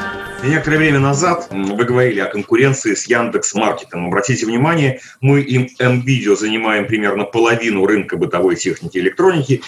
Некоторое 0.43 0.77
время 0.77 0.99
назад 0.99 1.47
вы 1.51 1.85
говорили 1.85 2.19
о 2.19 2.25
конкуренции 2.25 2.95
с 2.95 3.07
Яндекс 3.07 3.53
Маркетом. 3.53 4.07
Обратите 4.07 4.45
внимание, 4.45 4.99
мы 5.21 5.39
им 5.39 5.69
МВидео 5.79 6.35
занимаем 6.35 6.85
примерно 6.85 7.23
половину 7.23 7.85
рынка 7.85 8.17
бытовой 8.17 8.57
техники 8.57 8.97
и 8.97 8.99
электроники. 8.99 9.61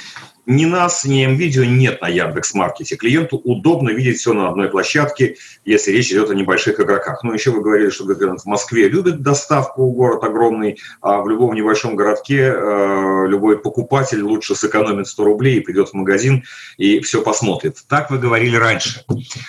Ни 0.46 0.66
нас, 0.66 1.06
ни 1.06 1.26
МВидео 1.26 1.64
нет 1.64 2.02
на 2.02 2.08
Яндекс.Маркете. 2.08 2.96
Клиенту 2.98 3.38
удобно 3.38 3.90
видеть 3.90 4.20
все 4.20 4.34
на 4.34 4.50
одной 4.50 4.70
площадке, 4.70 5.38
если 5.66 5.92
речь 5.92 6.12
идет 6.12 6.30
о 6.30 6.36
небольших 6.36 6.80
игроках. 6.80 7.24
Ну, 7.24 7.34
еще 7.34 7.50
вы 7.50 7.62
говорили, 7.62 7.90
что 7.90 8.06
в 8.06 8.46
Москве 8.46 8.88
любят 8.88 9.22
доставку, 9.22 9.90
город 9.92 10.24
огромный, 10.24 10.78
а 11.02 11.22
в 11.22 11.30
любом 11.30 11.56
небольшом 11.56 11.96
городке 11.96 12.54
э, 12.56 13.28
любой 13.28 13.58
покупатель 13.58 14.22
лучше 14.22 14.56
сэкономит 14.56 15.08
100 15.08 15.24
рублей 15.24 15.58
и 15.58 15.62
придет 15.62 15.90
в 15.90 15.94
магазин 15.94 16.44
и 16.78 17.00
все 17.00 17.24
посмотрит. 17.24 17.78
Так 17.88 18.12
вы 18.12 18.20
говорили 18.20 18.56
раньше. 18.56 19.04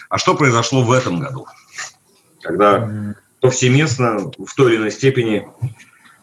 А 0.09 0.17
что 0.17 0.35
произошло 0.35 0.83
в 0.83 0.93
этом 0.93 1.21
году? 1.21 1.47
Когда 2.41 3.15
повсеместно, 3.41 4.31
в 4.39 4.55
той 4.57 4.73
или 4.73 4.79
иной 4.79 4.91
степени, 4.91 5.47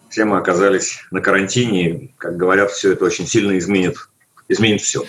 все 0.10 0.25
мы 0.25 0.38
оказались 0.38 1.00
на 1.12 1.22
карантине, 1.22 2.12
как 2.18 2.38
говорят, 2.38 2.72
все 2.72 2.94
это 2.94 3.06
очень 3.06 3.27
сильно 3.27 3.58
изменит 3.58 3.98
изменит 4.53 4.81
все. 4.81 5.03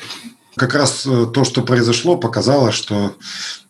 Как 0.57 0.75
раз 0.75 1.07
э, 1.07 1.27
то, 1.33 1.45
что 1.45 1.63
произошло, 1.63 2.17
показало, 2.17 2.73
что 2.73 3.17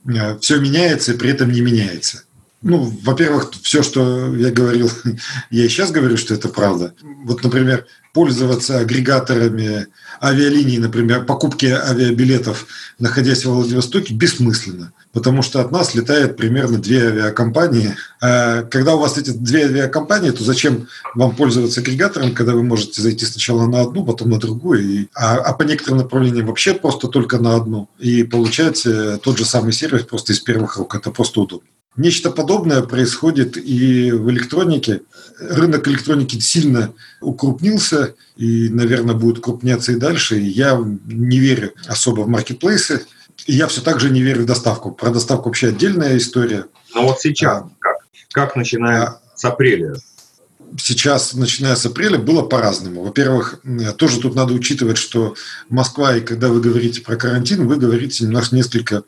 э, 0.07 0.39
все 0.39 0.59
меняется 0.61 1.13
и 1.13 1.17
при 1.17 1.31
этом 1.31 1.51
не 1.51 1.61
меняется. 1.61 2.25
Ну, 2.65 2.91
во-первых, 3.03 3.53
все, 3.63 3.83
что 3.83 4.35
я 4.35 4.51
говорил, 4.51 4.91
я 5.51 5.67
и 5.67 5.69
сейчас 5.69 5.91
говорю, 5.91 6.17
что 6.17 6.33
это 6.33 6.49
правда. 6.49 6.95
Вот, 7.25 7.45
например, 7.45 7.87
пользоваться 8.15 8.79
агрегаторами 8.79 9.89
авиалиний, 10.23 10.79
например, 10.79 11.27
покупки 11.27 11.67
авиабилетов, 11.67 12.67
находясь 12.99 13.45
во 13.45 13.53
Владивостоке, 13.53 14.15
бессмысленно, 14.15 14.95
потому 15.13 15.43
что 15.43 15.61
от 15.61 15.73
нас 15.73 15.95
летает 15.95 16.39
примерно 16.39 16.79
две 16.79 17.09
авиакомпании. 17.09 17.97
А 18.23 18.63
когда 18.63 18.95
у 18.95 18.99
вас 18.99 19.19
эти 19.19 19.31
две 19.31 19.67
авиакомпании, 19.67 20.31
то 20.31 20.43
зачем 20.43 20.89
вам 21.15 21.37
пользоваться 21.37 21.81
агрегатором, 21.81 22.35
когда 22.35 22.55
вы 22.55 22.63
можете 22.63 23.03
зайти 23.03 23.27
сначала 23.27 23.67
на 23.67 23.83
одну, 23.83 24.07
потом 24.07 24.31
на 24.31 24.39
другую, 24.39 24.83
и, 24.83 25.09
а, 25.15 25.37
а 25.37 25.53
по 25.53 25.65
некоторым 25.65 25.99
направлениям 25.99 26.47
вообще 26.47 26.73
просто 26.73 27.09
только 27.09 27.39
на 27.39 27.57
одну, 27.57 27.91
и 27.99 28.23
получать 28.23 28.87
тот 29.23 29.37
же 29.37 29.45
самый 29.45 29.75
сервис 29.75 30.05
просто 30.05 30.33
из 30.33 30.41
первых 30.41 30.79
рук. 30.79 30.95
Это 30.95 31.11
просто 31.11 31.43
удобно. 31.43 31.69
Нечто 31.97 32.31
подобное 32.31 32.83
происходит 32.83 33.57
и 33.57 34.11
в 34.11 34.29
электронике. 34.31 35.03
Рынок 35.39 35.87
электроники 35.87 36.41
сильно 36.41 36.93
укрупнился 37.21 38.15
и, 38.37 38.69
наверное, 38.69 39.15
будет 39.15 39.43
крупняться 39.43 39.93
и 39.93 39.97
дальше. 39.97 40.37
Я 40.37 40.77
не 41.07 41.39
верю 41.39 41.73
особо 41.87 42.23
в 42.23 42.29
маркетплейсы. 42.29 43.07
И 43.47 43.55
я 43.55 43.69
все 43.69 43.81
так 43.81 44.01
же 44.01 44.11
не 44.11 44.23
верю 44.23 44.43
в 44.43 44.47
доставку. 44.47 44.91
Про 44.91 45.11
доставку 45.11 45.49
вообще 45.49 45.69
отдельная 45.69 46.17
история. 46.17 46.67
Но 46.95 47.07
вот 47.07 47.21
сейчас 47.21 47.63
а, 47.63 47.71
как? 47.79 47.97
Как 48.33 48.57
начиная 48.57 49.03
а, 49.03 49.21
с 49.37 49.45
апреля? 49.45 49.95
Сейчас, 50.77 51.35
начиная 51.35 51.77
с 51.77 51.87
апреля, 51.87 52.19
было 52.19 52.43
по-разному. 52.43 53.05
Во-первых, 53.05 53.61
тоже 53.97 54.21
тут 54.21 54.35
надо 54.35 54.55
учитывать, 54.55 54.97
что 54.99 55.35
Москва, 55.69 56.17
и 56.17 56.21
когда 56.21 56.49
вы 56.49 56.61
говорите 56.61 57.01
про 57.01 57.17
карантин, 57.17 57.69
вы 57.69 57.77
говорите 57.77 58.25
немножко 58.25 58.57
несколько 58.57 59.05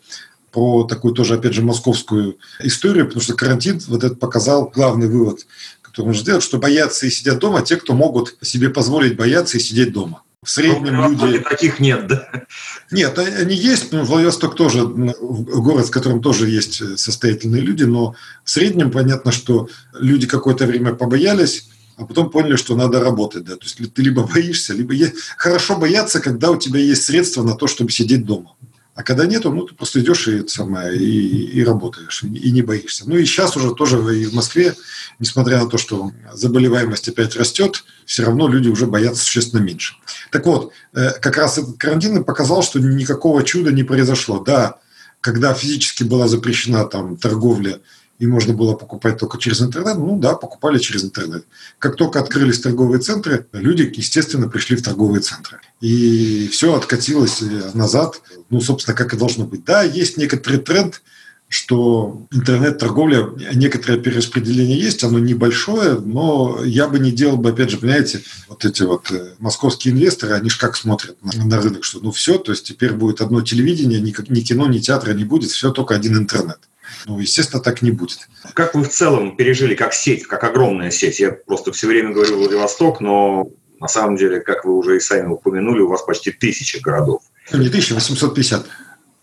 про 0.57 0.85
такую 0.85 1.13
тоже, 1.13 1.35
опять 1.35 1.53
же, 1.53 1.61
московскую 1.61 2.39
историю, 2.61 3.05
потому 3.05 3.21
что 3.21 3.35
карантин 3.35 3.79
вот 3.89 4.03
это 4.03 4.15
показал 4.15 4.73
главный 4.75 5.07
вывод, 5.07 5.47
который 5.83 6.07
нужно 6.07 6.23
сделать, 6.23 6.43
что 6.43 6.57
боятся 6.57 7.05
и 7.05 7.11
сидят 7.11 7.41
дома 7.41 7.61
те, 7.61 7.77
кто 7.77 7.93
могут 7.93 8.39
себе 8.41 8.71
позволить 8.71 9.17
бояться 9.17 9.59
и 9.59 9.61
сидеть 9.61 9.93
дома. 9.93 10.23
В 10.43 10.49
среднем 10.49 10.95
но 10.97 11.11
люди... 11.11 11.41
Таких 11.41 11.79
нет, 11.79 12.07
да? 12.07 12.47
Нет, 12.91 13.19
они 13.19 13.55
есть, 13.55 13.93
но 13.93 14.03
Владивосток 14.03 14.55
тоже 14.55 14.87
город, 14.87 15.89
в 15.89 15.91
котором 15.91 16.23
тоже 16.23 16.49
есть 16.49 16.99
состоятельные 16.99 17.61
люди, 17.61 17.85
но 17.85 18.15
в 18.43 18.49
среднем 18.51 18.91
понятно, 18.91 19.33
что 19.33 19.69
люди 19.93 20.27
какое-то 20.27 20.65
время 20.65 20.95
побоялись, 20.95 21.69
а 21.99 22.07
потом 22.07 22.31
поняли, 22.31 22.57
что 22.57 22.77
надо 22.77 23.01
работать. 23.01 23.45
Да? 23.45 23.57
То 23.57 23.65
есть 23.65 23.93
ты 23.93 24.03
либо 24.03 24.23
боишься, 24.35 24.73
либо... 24.73 24.95
Хорошо 25.37 25.77
бояться, 25.77 26.19
когда 26.21 26.51
у 26.51 26.57
тебя 26.57 26.81
есть 26.81 27.05
средства 27.05 27.43
на 27.43 27.55
то, 27.57 27.67
чтобы 27.67 27.91
сидеть 27.91 28.25
дома. 28.25 28.53
А 28.97 29.03
когда 29.03 29.27
нету, 29.27 29.53
ну, 29.53 29.67
ты 29.67 29.75
просто 29.75 30.01
идешь 30.01 30.27
и, 30.27 30.49
самое, 30.49 30.97
и, 30.97 31.59
и 31.59 31.63
работаешь, 31.63 32.23
и, 32.23 32.29
и 32.29 32.51
не 32.51 32.63
боишься. 32.63 33.05
Ну 33.07 33.17
и 33.17 33.27
сейчас 33.27 33.55
уже 33.55 33.75
тоже 33.75 33.99
и 34.19 34.25
в 34.25 34.33
Москве, 34.33 34.75
несмотря 35.19 35.63
на 35.63 35.69
то, 35.69 35.77
что 35.77 36.13
заболеваемость 36.33 37.07
опять 37.11 37.37
растет, 37.37 37.85
все 38.07 38.25
равно 38.25 38.49
люди 38.49 38.71
уже 38.71 38.87
боятся 38.87 39.23
существенно 39.23 39.61
меньше. 39.61 39.97
Так 40.33 40.47
вот, 40.47 40.73
э, 40.95 41.11
как 41.21 41.37
раз 41.37 41.59
этот 41.59 41.77
карантин 41.77 42.25
показал, 42.25 42.63
что 42.63 42.81
никакого 42.81 43.43
чуда 43.43 43.71
не 43.71 43.85
произошло. 43.85 44.41
Да, 44.41 44.79
когда 45.21 45.53
физически 45.53 46.03
была 46.03 46.27
запрещена 46.27 46.87
там 46.87 47.19
торговля 47.19 47.81
и 48.19 48.27
можно 48.27 48.55
было 48.55 48.75
покупать 48.75 49.19
только 49.19 49.39
через 49.39 49.61
интернет, 49.61 49.99
ну 49.99 50.19
да, 50.19 50.35
покупали 50.35 50.79
через 50.79 51.05
интернет. 51.05 51.45
Как 51.79 51.97
только 51.97 52.19
открылись 52.21 52.61
торговые 52.61 53.01
центры, 53.01 53.47
люди, 53.53 53.91
естественно, 53.95 54.49
пришли 54.49 54.77
в 54.77 54.83
торговые 54.83 55.21
центры. 55.21 55.59
И 55.81 56.49
все 56.49 56.75
откатилось 56.75 57.43
назад, 57.75 58.23
ну, 58.49 58.61
собственно, 58.61 58.97
как 58.97 59.13
и 59.13 59.19
должно 59.19 59.45
быть. 59.45 59.65
Да, 59.65 59.83
есть 59.83 60.17
некоторый 60.17 60.59
тренд, 60.59 61.03
что 61.49 62.27
интернет-торговля, 62.33 63.29
некоторое 63.55 63.99
перераспределение 63.99 64.79
есть, 64.81 65.05
оно 65.05 65.19
небольшое, 65.21 66.01
но 66.01 66.61
я 66.65 66.89
бы 66.89 66.99
не 66.99 67.13
делал 67.13 67.37
бы, 67.37 67.51
опять 67.51 67.71
же, 67.71 67.79
понимаете, 67.79 68.23
вот 68.49 68.65
эти 68.65 68.83
вот 68.83 69.13
э, 69.13 69.35
московские 69.39 69.95
инвесторы, 69.95 70.35
они 70.35 70.51
же 70.51 70.59
как 70.59 70.77
смотрят 70.77 71.17
на, 71.23 71.45
на 71.45 71.63
рынок, 71.63 71.85
что 71.85 72.01
ну 72.01 72.11
все, 72.11 72.39
то 72.39 72.51
есть 72.51 72.67
теперь 72.67 72.93
будет 72.93 73.21
одно 73.21 73.43
телевидение, 73.43 74.01
ни, 74.01 74.13
ни 74.29 74.41
кино, 74.41 74.67
ни 74.67 74.79
театра 74.79 75.13
не 75.13 75.25
будет, 75.25 75.51
все 75.51 75.71
только 75.71 75.95
один 75.95 76.17
интернет. 76.17 76.59
Ну, 77.07 77.19
естественно, 77.19 77.63
так 77.63 77.83
не 77.83 77.91
будет. 77.91 78.29
Как 78.55 78.75
вы 78.75 78.85
в 78.85 78.89
целом 78.89 79.37
пережили, 79.37 79.75
как 79.75 79.93
сеть, 79.93 80.27
как 80.27 80.45
огромная 80.45 80.91
сеть? 80.91 81.21
Я 81.21 81.33
просто 81.33 81.73
все 81.73 81.87
время 81.87 82.13
говорю 82.13 82.39
Владивосток, 82.39 83.01
но 83.01 83.49
на 83.81 83.89
самом 83.89 84.17
деле, 84.17 84.41
как 84.41 84.65
вы 84.65 84.77
уже 84.77 84.97
и 84.97 85.01
сами 85.01 85.29
упомянули, 85.29 85.81
у 85.81 85.89
вас 85.89 86.03
почти 86.03 86.31
тысяча 86.31 86.81
городов. 86.81 87.23
Ну, 87.53 87.59
не 87.59 87.69
тысяча, 87.69 87.95
850. 87.95 88.67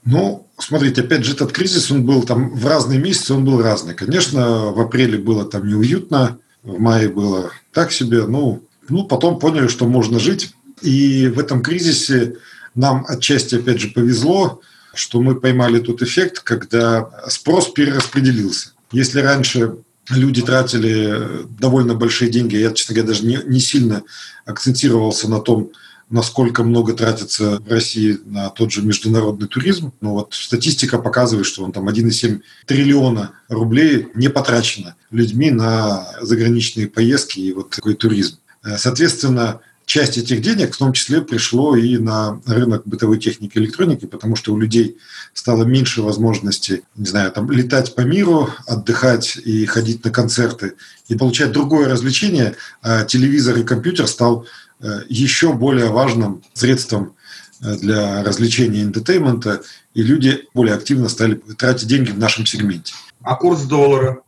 Ну, 0.05 0.47
смотрите, 0.57 1.01
опять 1.01 1.23
же, 1.23 1.33
этот 1.33 1.51
кризис, 1.51 1.89
он 1.89 2.05
был 2.05 2.23
там 2.23 2.53
в 2.55 2.67
разные 2.67 2.99
месяцы, 2.99 3.33
он 3.33 3.45
был 3.45 3.61
разный. 3.61 3.93
Конечно, 3.93 4.71
в 4.71 4.79
апреле 4.79 5.17
было 5.17 5.45
там 5.45 5.67
неуютно, 5.67 6.39
в 6.61 6.79
мае 6.79 7.09
было 7.09 7.51
так 7.71 7.91
себе, 7.91 8.25
ну, 8.25 8.63
ну 8.89 9.05
потом 9.05 9.39
поняли, 9.39 9.67
что 9.67 9.87
можно 9.87 10.19
жить. 10.19 10.53
И 10.81 11.27
в 11.27 11.39
этом 11.39 11.61
кризисе 11.61 12.35
нам 12.75 13.05
отчасти, 13.07 13.55
опять 13.55 13.79
же, 13.79 13.89
повезло, 13.89 14.61
что 14.93 15.21
мы 15.21 15.35
поймали 15.35 15.79
тот 15.79 16.01
эффект, 16.01 16.39
когда 16.39 17.09
спрос 17.27 17.71
перераспределился. 17.71 18.71
Если 18.91 19.19
раньше 19.19 19.77
люди 20.09 20.41
тратили 20.41 21.45
довольно 21.59 21.95
большие 21.95 22.29
деньги, 22.29 22.57
я, 22.57 22.71
честно 22.71 22.95
говоря, 22.95 23.09
даже 23.09 23.25
не, 23.25 23.39
не 23.45 23.59
сильно 23.59 24.03
акцентировался 24.45 25.29
на 25.29 25.39
том, 25.39 25.71
насколько 26.09 26.63
много 26.63 26.93
тратится 26.93 27.59
в 27.59 27.67
России 27.67 28.19
на 28.25 28.49
тот 28.49 28.71
же 28.71 28.83
международный 28.83 29.47
туризм. 29.47 29.93
Но 30.01 30.13
вот 30.13 30.33
статистика 30.33 30.99
показывает, 30.99 31.47
что 31.47 31.63
он 31.63 31.71
там 31.71 31.89
1,7 31.89 32.41
триллиона 32.67 33.31
рублей 33.49 34.09
не 34.13 34.29
потрачено 34.29 34.95
людьми 35.09 35.49
на 35.49 36.07
заграничные 36.21 36.87
поездки 36.87 37.39
и 37.39 37.53
вот 37.53 37.71
такой 37.71 37.95
туризм. 37.95 38.37
Соответственно, 38.77 39.61
часть 39.85 40.17
этих 40.17 40.41
денег 40.41 40.73
в 40.73 40.77
том 40.77 40.93
числе 40.93 41.21
пришло 41.21 41.75
и 41.75 41.97
на 41.97 42.41
рынок 42.45 42.83
бытовой 42.85 43.19
техники 43.19 43.57
и 43.57 43.59
электроники, 43.59 44.05
потому 44.05 44.35
что 44.35 44.53
у 44.53 44.57
людей 44.57 44.97
стало 45.33 45.63
меньше 45.63 46.01
возможности, 46.01 46.83
не 46.95 47.05
знаю, 47.05 47.31
там, 47.31 47.49
летать 47.51 47.95
по 47.95 48.01
миру, 48.01 48.49
отдыхать 48.67 49.37
и 49.37 49.65
ходить 49.65 50.03
на 50.03 50.11
концерты 50.11 50.73
и 51.07 51.15
получать 51.15 51.51
другое 51.51 51.89
развлечение, 51.89 52.55
а 52.81 53.03
телевизор 53.03 53.57
и 53.57 53.63
компьютер 53.63 54.07
стал 54.07 54.45
э, 54.79 55.01
еще 55.09 55.53
более 55.53 55.89
важным 55.89 56.43
средством 56.53 57.15
э, 57.61 57.75
для 57.75 58.23
развлечения 58.23 58.79
и 58.79 58.83
энтетеймента, 58.83 59.61
и 59.93 60.01
люди 60.01 60.47
более 60.53 60.75
активно 60.75 61.09
стали 61.09 61.35
тратить 61.57 61.87
деньги 61.87 62.11
в 62.11 62.19
нашем 62.19 62.45
сегменте. 62.45 62.93
А 63.21 63.35
курс 63.35 63.63
доллара, 63.63 64.21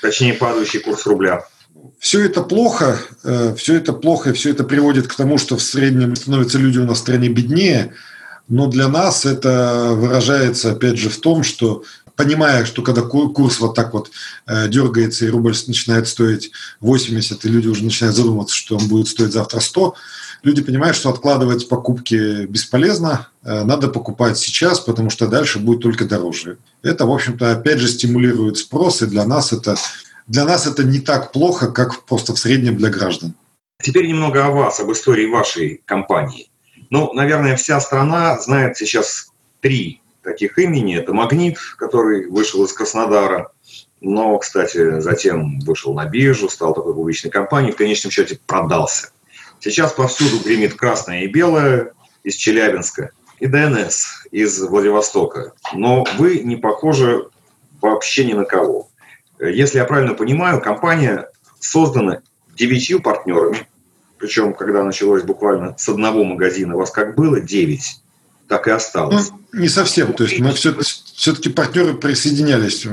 точнее 0.00 0.34
падающий 0.34 0.80
курс 0.80 1.06
рубля? 1.06 1.46
Все 2.04 2.22
это 2.22 2.42
плохо, 2.42 2.98
э, 3.22 3.54
все 3.56 3.76
это 3.76 3.94
плохо, 3.94 4.28
и 4.28 4.32
все 4.34 4.50
это 4.50 4.62
приводит 4.62 5.08
к 5.08 5.14
тому, 5.14 5.38
что 5.38 5.56
в 5.56 5.62
среднем 5.62 6.14
становятся 6.16 6.58
люди 6.58 6.78
у 6.78 6.84
нас 6.84 6.98
в 6.98 7.00
стране 7.00 7.30
беднее, 7.30 7.94
но 8.46 8.66
для 8.66 8.88
нас 8.88 9.24
это 9.24 9.92
выражается, 9.92 10.72
опять 10.72 10.98
же, 10.98 11.08
в 11.08 11.16
том, 11.16 11.42
что 11.42 11.82
понимая, 12.14 12.66
что 12.66 12.82
когда 12.82 13.00
курс 13.00 13.58
вот 13.58 13.74
так 13.74 13.94
вот 13.94 14.10
э, 14.46 14.68
дергается 14.68 15.24
и 15.24 15.30
рубль 15.30 15.54
начинает 15.66 16.06
стоить 16.06 16.50
80, 16.80 17.42
и 17.42 17.48
люди 17.48 17.68
уже 17.68 17.82
начинают 17.82 18.14
задумываться, 18.14 18.54
что 18.54 18.76
он 18.76 18.86
будет 18.86 19.08
стоить 19.08 19.32
завтра 19.32 19.60
100, 19.60 19.94
люди 20.42 20.60
понимают, 20.60 20.98
что 20.98 21.08
откладывать 21.08 21.70
покупки 21.70 22.44
бесполезно, 22.44 23.28
э, 23.44 23.64
надо 23.64 23.88
покупать 23.88 24.36
сейчас, 24.36 24.78
потому 24.78 25.08
что 25.08 25.26
дальше 25.26 25.58
будет 25.58 25.80
только 25.80 26.04
дороже. 26.04 26.58
Это, 26.82 27.06
в 27.06 27.10
общем-то, 27.10 27.52
опять 27.52 27.78
же 27.78 27.88
стимулирует 27.88 28.58
спрос, 28.58 29.00
и 29.00 29.06
для 29.06 29.24
нас 29.24 29.54
это 29.54 29.76
для 30.26 30.44
нас 30.44 30.66
это 30.66 30.84
не 30.84 31.00
так 31.00 31.32
плохо, 31.32 31.70
как 31.70 32.04
просто 32.04 32.34
в 32.34 32.38
среднем 32.38 32.76
для 32.76 32.90
граждан. 32.90 33.34
Теперь 33.82 34.06
немного 34.06 34.44
о 34.44 34.50
вас, 34.50 34.80
об 34.80 34.90
истории 34.92 35.26
вашей 35.26 35.82
компании. 35.84 36.50
Ну, 36.90 37.12
наверное, 37.12 37.56
вся 37.56 37.80
страна 37.80 38.38
знает 38.40 38.76
сейчас 38.76 39.28
три 39.60 40.00
таких 40.22 40.58
имени. 40.58 40.96
Это 40.96 41.12
«Магнит», 41.12 41.58
который 41.76 42.26
вышел 42.28 42.64
из 42.64 42.72
Краснодара, 42.72 43.50
но, 44.00 44.36
кстати, 44.38 45.00
затем 45.00 45.60
вышел 45.60 45.94
на 45.94 46.06
биржу, 46.06 46.48
стал 46.48 46.74
такой 46.74 46.94
публичной 46.94 47.30
компанией, 47.30 47.72
в 47.72 47.76
конечном 47.76 48.10
счете 48.10 48.38
продался. 48.46 49.10
Сейчас 49.60 49.92
повсюду 49.92 50.42
гремит 50.44 50.74
красное 50.74 51.22
и 51.22 51.26
белое 51.26 51.92
из 52.22 52.34
Челябинска 52.36 53.10
и 53.40 53.46
ДНС 53.46 54.26
из 54.30 54.60
Владивостока. 54.60 55.52
Но 55.72 56.04
вы 56.18 56.40
не 56.40 56.56
похожи 56.56 57.28
вообще 57.80 58.24
ни 58.24 58.34
на 58.34 58.44
кого. 58.44 58.88
Если 59.48 59.78
я 59.78 59.84
правильно 59.84 60.14
понимаю, 60.14 60.60
компания 60.60 61.28
создана 61.60 62.20
девятью 62.56 63.00
партнерами, 63.02 63.66
причем, 64.18 64.54
когда 64.54 64.82
началось 64.82 65.22
буквально 65.22 65.74
с 65.76 65.88
одного 65.88 66.24
магазина, 66.24 66.74
у 66.74 66.78
вас 66.78 66.90
как 66.90 67.14
было 67.14 67.40
девять, 67.40 68.00
так 68.48 68.68
и 68.68 68.70
осталось. 68.70 69.30
Ну, 69.52 69.60
не 69.60 69.68
совсем. 69.68 70.12
То 70.12 70.24
есть 70.24 70.38
мы 70.40 70.52
все, 70.52 70.74
все-таки 71.14 71.50
партнеры 71.50 71.94
присоединялись 71.94 72.86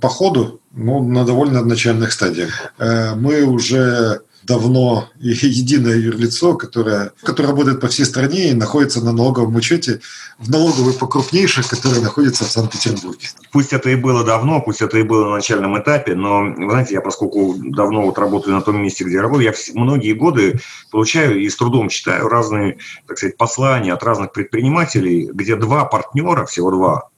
по 0.00 0.08
ходу, 0.08 0.60
но 0.72 1.00
на 1.00 1.24
довольно 1.24 1.64
начальных 1.64 2.12
стадиях. 2.12 2.72
Э, 2.78 3.14
мы 3.14 3.42
уже 3.42 4.22
давно 4.46 5.08
единое 5.18 5.96
юрлицо, 5.96 6.54
которое, 6.54 7.12
которое 7.22 7.48
работает 7.48 7.80
по 7.80 7.88
всей 7.88 8.04
стране 8.04 8.50
и 8.50 8.54
находится 8.54 9.04
на 9.04 9.12
налоговом 9.12 9.54
учете 9.56 10.00
в 10.38 10.50
налоговой 10.50 10.92
покрупнейших, 10.92 11.68
которая 11.68 12.00
находится 12.00 12.44
в 12.44 12.50
Санкт-Петербурге. 12.50 13.28
Пусть 13.52 13.72
это 13.72 13.90
и 13.90 13.94
было 13.94 14.24
давно, 14.24 14.60
пусть 14.60 14.82
это 14.82 14.98
и 14.98 15.02
было 15.02 15.26
на 15.26 15.36
начальном 15.36 15.78
этапе, 15.78 16.14
но, 16.14 16.42
вы 16.42 16.70
знаете, 16.70 16.94
я 16.94 17.00
поскольку 17.00 17.54
давно 17.58 18.02
вот 18.02 18.18
работаю 18.18 18.54
на 18.54 18.62
том 18.62 18.82
месте, 18.82 19.04
где 19.04 19.20
работаю, 19.20 19.46
я 19.46 19.54
многие 19.74 20.12
годы 20.12 20.60
получаю 20.90 21.40
и 21.40 21.48
с 21.48 21.56
трудом 21.56 21.88
читаю 21.88 22.28
разные, 22.28 22.78
так 23.06 23.18
сказать, 23.18 23.36
послания 23.36 23.92
от 23.92 24.02
разных 24.02 24.32
предпринимателей, 24.32 25.30
где 25.32 25.56
два 25.56 25.84
партнера, 25.84 26.44
всего 26.46 26.70
два, 26.70 27.08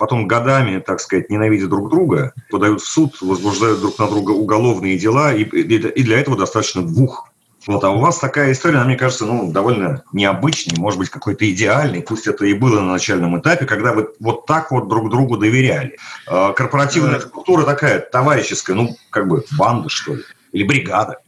потом 0.00 0.26
годами, 0.26 0.80
так 0.80 0.98
сказать, 0.98 1.28
ненавидя 1.28 1.68
друг 1.68 1.90
друга, 1.90 2.32
подают 2.50 2.80
в 2.80 2.86
суд, 2.86 3.20
возбуждают 3.20 3.80
друг 3.80 3.98
на 3.98 4.08
друга 4.08 4.30
уголовные 4.30 4.98
дела, 4.98 5.34
и, 5.34 5.42
и 5.42 6.02
для 6.02 6.18
этого 6.18 6.38
достаточно 6.38 6.82
двух. 6.82 7.28
Вот, 7.66 7.84
а 7.84 7.90
у 7.90 8.00
вас 8.00 8.18
такая 8.18 8.52
история, 8.52 8.82
мне 8.82 8.96
кажется, 8.96 9.26
ну, 9.26 9.52
довольно 9.52 10.02
необычной, 10.14 10.78
может 10.78 10.98
быть, 10.98 11.10
какой-то 11.10 11.48
идеальной, 11.52 12.00
пусть 12.00 12.26
это 12.26 12.46
и 12.46 12.54
было 12.54 12.80
на 12.80 12.92
начальном 12.92 13.38
этапе, 13.38 13.66
когда 13.66 13.92
вы 13.92 14.08
вот 14.20 14.46
так 14.46 14.70
вот 14.70 14.88
друг 14.88 15.10
другу 15.10 15.36
доверяли. 15.36 15.98
А, 16.26 16.54
корпоративная 16.54 17.20
структура 17.20 17.64
такая, 17.64 18.00
товарищеская, 18.00 18.74
ну, 18.74 18.96
как 19.10 19.28
бы 19.28 19.44
банда, 19.58 19.90
что 19.90 20.14
ли, 20.14 20.22
или 20.52 20.64
бригада, 20.64 21.18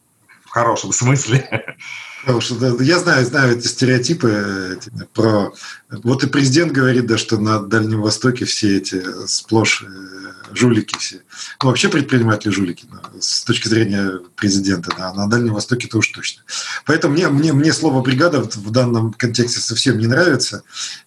в 0.46 0.48
хорошем 0.48 0.92
смысле. 0.92 1.76
Я 2.24 2.98
знаю, 2.98 3.26
знаю 3.26 3.58
эти 3.58 3.66
стереотипы 3.66 4.78
про... 5.12 5.52
Вот 5.90 6.22
и 6.22 6.28
президент 6.28 6.72
говорит, 6.72 7.06
да, 7.06 7.18
что 7.18 7.38
на 7.38 7.60
Дальнем 7.60 8.00
Востоке 8.00 8.44
все 8.44 8.76
эти 8.76 9.02
сплошь 9.26 9.82
э, 9.82 10.32
жулики 10.54 10.96
все. 10.98 11.22
Ну, 11.60 11.68
вообще 11.68 11.88
предприниматели 11.88 12.52
жулики, 12.52 12.86
с 13.20 13.42
точки 13.42 13.68
зрения 13.68 14.20
президента, 14.36 14.94
да, 14.96 15.12
на 15.12 15.28
Дальнем 15.28 15.54
Востоке 15.54 15.88
это 15.88 15.98
уж 15.98 16.08
точно. 16.08 16.42
Поэтому 16.86 17.14
мне, 17.14 17.28
мне, 17.28 17.52
мне 17.52 17.72
слово 17.72 18.02
«бригада» 18.02 18.40
в 18.40 18.70
данном 18.70 19.12
контексте 19.12 19.60
совсем 19.60 19.98
не 19.98 20.06
нравится. 20.06 20.62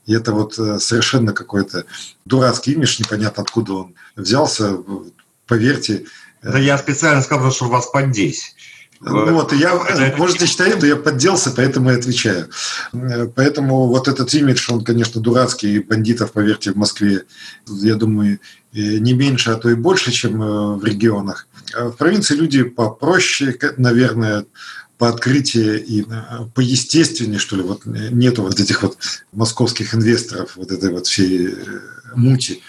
И 0.06 0.14
это 0.14 0.34
вот 0.34 0.60
э, 0.60 0.80
совершенно 0.80 1.32
какой-то 1.32 1.86
дурацкий 2.26 2.74
имидж, 2.74 2.98
непонятно 3.00 3.44
откуда 3.44 3.74
он 3.74 3.96
взялся. 4.16 4.78
Поверьте. 5.48 6.06
Да 6.44 6.60
я 6.60 6.78
специально 6.78 7.22
сказал, 7.22 7.52
что 7.52 7.70
вас 7.70 7.88
поддеть. 7.88 8.56
Ну 9.02 9.34
вот, 9.34 9.54
я, 9.54 10.14
можете 10.18 10.46
считать, 10.46 10.78
что 10.78 10.88
я 10.88 10.96
подделся, 10.96 11.52
поэтому 11.52 11.92
и 11.92 11.96
отвечаю. 11.96 12.50
Поэтому 13.36 13.88
вот 13.88 14.08
этот 14.08 14.34
имидж, 14.34 14.72
он, 14.72 14.84
конечно, 14.84 15.22
дурацкий, 15.22 15.80
бандитов, 15.80 16.32
поверьте, 16.32 16.72
в 16.72 16.76
Москве, 16.76 17.24
я 17.68 17.96
думаю, 17.96 18.40
не 18.76 19.14
меньше, 19.14 19.52
а 19.52 19.56
то 19.56 19.70
и 19.70 19.76
больше, 19.76 20.12
чем 20.12 20.42
э, 20.42 20.76
в 20.76 20.84
регионах. 20.84 21.48
А 21.74 21.86
в 21.88 21.96
провинции 21.96 22.36
люди 22.36 22.64
попроще, 22.64 23.58
наверное, 23.78 24.46
по 24.98 25.10
открытию 25.10 25.84
и 25.84 26.02
э, 26.02 26.06
поестественнее, 26.54 27.40
что 27.40 27.56
ли, 27.56 27.64
вот 27.64 27.86
нету 27.86 28.44
вот 28.44 28.60
этих 28.60 28.84
вот 28.84 28.98
московских 29.32 29.96
инвесторов, 29.96 30.58
вот 30.58 30.72
этой 30.72 30.92
вот 30.92 31.08
всей 31.08 31.48
э, 31.48 31.54
мути. 32.16 32.62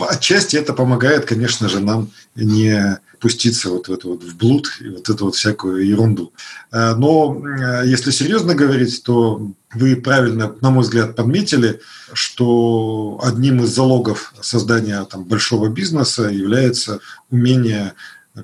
Отчасти 0.00 0.56
это 0.56 0.72
помогает, 0.72 1.24
конечно 1.24 1.68
же, 1.68 1.80
нам 1.80 2.10
не 2.34 2.98
пуститься 3.24 3.70
вот 3.70 3.88
в 3.88 3.92
это 3.94 4.06
вот 4.08 4.22
в 4.22 4.36
блуд 4.36 4.68
и 4.82 4.88
вот 4.90 5.08
эту 5.08 5.24
вот 5.24 5.34
всякую 5.34 5.86
ерунду. 5.86 6.34
Э, 6.70 6.94
но 6.94 7.42
если 7.82 8.10
серьезно 8.10 8.54
говорить, 8.54 9.02
то 9.02 9.50
вы 9.72 9.96
правильно, 9.96 10.54
на 10.60 10.68
мой 10.68 10.82
взгляд, 10.82 11.16
подметили, 11.16 11.80
что 12.12 13.18
одним 13.24 13.62
из 13.62 13.70
залогов 13.70 14.34
создания 14.42 15.02
там, 15.04 15.24
большого 15.24 15.70
бизнеса 15.70 16.24
является 16.24 17.00
умение 17.30 17.94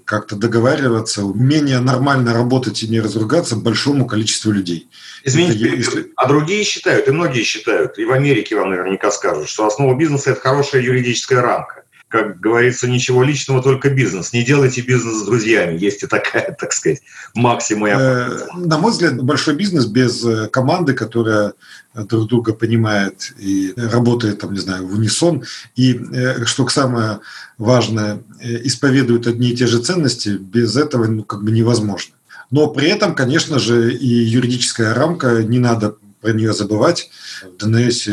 как-то 0.07 0.35
договариваться, 0.37 1.25
умение 1.25 1.81
нормально 1.81 2.33
работать 2.33 2.83
и 2.83 2.89
не 2.89 3.01
разругаться 3.01 3.57
большому 3.57 4.07
количеству 4.07 4.51
людей. 4.51 4.89
Извините, 5.25 5.67
это, 5.67 5.77
если... 5.77 6.13
а 6.17 6.27
другие 6.27 6.65
считают, 6.65 7.07
и 7.07 7.11
многие 7.11 7.43
считают, 7.43 7.99
и 7.99 8.07
в 8.07 8.13
Америке 8.13 8.57
вам 8.57 8.71
наверняка 8.71 9.11
скажут, 9.11 9.51
что 9.51 9.67
основа 9.67 9.95
бизнеса– 9.95 10.31
это 10.33 10.41
хорошая 10.41 10.81
юридическая 10.81 11.43
рамка. 11.43 11.85
Как 12.11 12.41
говорится, 12.41 12.89
ничего 12.89 13.23
личного, 13.23 13.63
только 13.63 13.89
бизнес. 13.89 14.33
Не 14.33 14.43
делайте 14.43 14.81
бизнес 14.81 15.23
с 15.23 15.27
друзьями. 15.27 15.79
Есть 15.79 16.03
и 16.03 16.09
такая, 16.09 16.57
так 16.61 16.73
сказать, 16.73 17.03
максима. 17.35 17.89
Э, 17.89 18.47
на 18.57 18.79
мой 18.79 18.91
взгляд, 18.91 19.23
большой 19.23 19.55
бизнес 19.55 19.87
без 19.87 20.25
э, 20.25 20.49
команды, 20.49 20.95
которая 20.95 21.53
друг 21.95 22.29
друга 22.29 22.53
понимает 22.53 23.33
и 23.39 23.73
работает, 23.77 24.41
там, 24.41 24.53
не 24.53 24.59
знаю, 24.59 24.89
в 24.89 24.95
унисон. 24.95 25.45
И, 25.77 25.95
э, 26.13 26.45
что 26.47 26.67
самое 26.67 27.21
важное, 27.59 28.23
исповедуют 28.43 29.29
одни 29.29 29.51
и 29.51 29.57
те 29.57 29.69
же 29.69 29.79
ценности, 29.79 30.31
без 30.31 30.77
этого 30.77 31.07
ну, 31.07 31.23
как 31.23 31.45
бы 31.45 31.53
невозможно. 31.53 32.17
Но 32.51 32.67
при 32.67 32.89
этом, 32.89 33.15
конечно 33.15 33.61
же, 33.61 33.95
и 33.95 34.09
юридическая 34.09 34.95
рамка, 34.95 35.45
не 35.45 35.61
надо 35.61 35.95
про 36.21 36.33
нее 36.33 36.53
забывать. 36.55 37.09
В 37.45 37.65
ДНС 37.65 38.09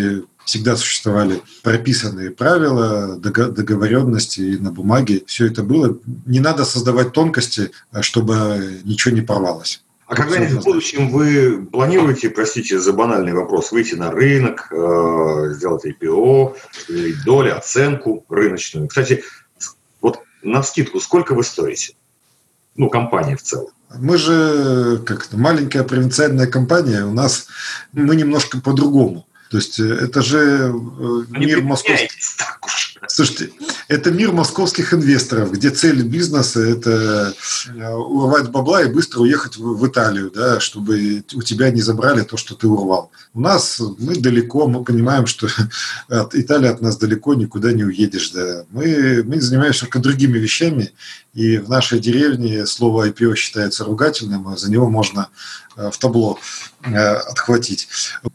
всегда 0.48 0.78
существовали 0.78 1.42
прописанные 1.62 2.32
правила, 2.32 3.18
договоренности 3.18 4.58
на 4.60 4.72
бумаге. 4.72 5.24
Все 5.28 5.46
это 5.48 5.62
было. 5.62 6.00
Не 6.26 6.40
надо 6.40 6.64
создавать 6.64 7.12
тонкости, 7.12 7.72
чтобы 8.00 8.80
ничего 8.86 9.14
не 9.14 9.22
порвалось. 9.22 9.84
А 10.08 10.16
когда-нибудь 10.16 10.62
в 10.62 10.64
будущем 10.64 11.10
вы 11.10 11.66
планируете, 11.66 12.30
простите 12.30 12.80
за 12.80 12.94
банальный 12.94 13.34
вопрос, 13.34 13.74
выйти 13.74 13.96
на 13.96 14.10
рынок, 14.10 14.72
э, 14.72 15.54
сделать 15.54 15.86
IPO, 15.86 16.56
доли, 17.26 17.50
оценку 17.50 18.24
рыночную? 18.30 18.88
Кстати, 18.88 19.24
вот 20.00 20.22
на 20.44 20.64
скидку 20.64 21.02
сколько 21.02 21.36
вы 21.36 21.44
стоите? 21.44 21.96
Ну, 22.78 22.90
компания 22.90 23.36
в 23.36 23.42
целом. 23.42 23.72
Мы 23.98 24.18
же 24.18 25.00
как 25.06 25.28
маленькая 25.34 25.84
провинциальная 25.84 26.48
компания, 26.48 27.04
у 27.04 27.14
нас 27.14 27.48
мы 27.92 28.16
немножко 28.16 28.62
по-другому. 28.62 29.28
То 29.50 29.58
есть 29.58 29.80
э, 29.80 29.86
это 29.86 30.22
же 30.22 30.40
э, 30.40 31.24
мир 31.30 31.62
московский. 31.62 32.10
Слушайте, 33.08 33.52
это 33.88 34.12
мир 34.12 34.34
московских 34.34 34.94
инвесторов, 34.94 35.52
где 35.54 35.70
цель 35.70 36.04
бизнеса– 36.04 36.60
это 36.62 37.34
э, 37.74 37.94
урвать 37.94 38.50
бабла 38.50 38.84
и 38.84 38.92
быстро 38.92 39.22
уехать 39.22 39.56
в 39.56 39.88
Италию, 39.88 40.30
да, 40.30 40.60
чтобы 40.60 41.24
у 41.34 41.42
тебя 41.42 41.72
не 41.72 41.82
забрали 41.82 42.24
то, 42.24 42.36
что 42.36 42.54
ты 42.54 42.68
урвал. 42.68 43.12
У 43.34 43.40
нас 43.40 43.80
мы 43.98 44.16
далеко, 44.16 44.68
мы 44.68 44.84
понимаем, 44.84 45.26
что 45.26 45.48
от 46.10 46.36
Италии 46.36 46.68
от 46.68 46.82
нас 46.82 46.98
далеко 46.98 47.34
никуда 47.34 47.72
не 47.72 47.86
уедешь. 47.86 48.32
Да. 48.32 48.66
Мы, 48.72 49.24
мы 49.26 49.40
занимаемся 49.40 49.82
только 49.82 50.00
другими 50.00 50.38
вещами, 50.38 50.92
и 51.34 51.58
в 51.58 51.70
нашей 51.70 52.00
деревне 52.00 52.66
слово 52.66 53.08
IPO 53.10 53.36
считается 53.36 53.86
ругательным, 53.86 54.50
а 54.50 54.58
за 54.58 54.70
него 54.70 54.90
можно 54.90 55.30
в 55.76 55.98
табло 56.00 56.40
отхватить. 56.82 57.88